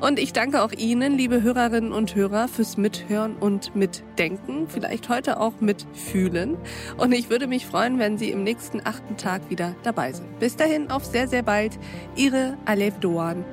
Und 0.00 0.18
ich 0.18 0.32
danke 0.32 0.62
auch 0.64 0.72
Ihnen, 0.72 1.16
liebe 1.16 1.40
Hörerinnen 1.40 1.92
und 1.92 2.16
Hörer, 2.16 2.48
fürs 2.48 2.76
Mithören 2.76 3.36
und 3.36 3.76
Mitdenken, 3.76 4.66
vielleicht 4.68 5.08
heute 5.08 5.38
auch 5.38 5.60
mitfühlen. 5.60 6.56
Und 6.96 7.12
ich 7.12 7.30
würde 7.30 7.46
mich 7.46 7.64
freuen, 7.64 8.00
wenn 8.00 8.18
Sie 8.18 8.32
im 8.32 8.42
nächsten 8.42 8.80
achten 8.84 9.16
Tag 9.16 9.48
wieder 9.50 9.76
dabei 9.84 10.10
sind. 10.10 10.40
Bis 10.40 10.56
dahin, 10.56 10.90
auf 10.90 11.04
sehr, 11.04 11.28
sehr 11.28 11.44
bald. 11.44 11.78
Ihre 12.16 12.56
Alef 12.64 12.98
Doan. 12.98 13.44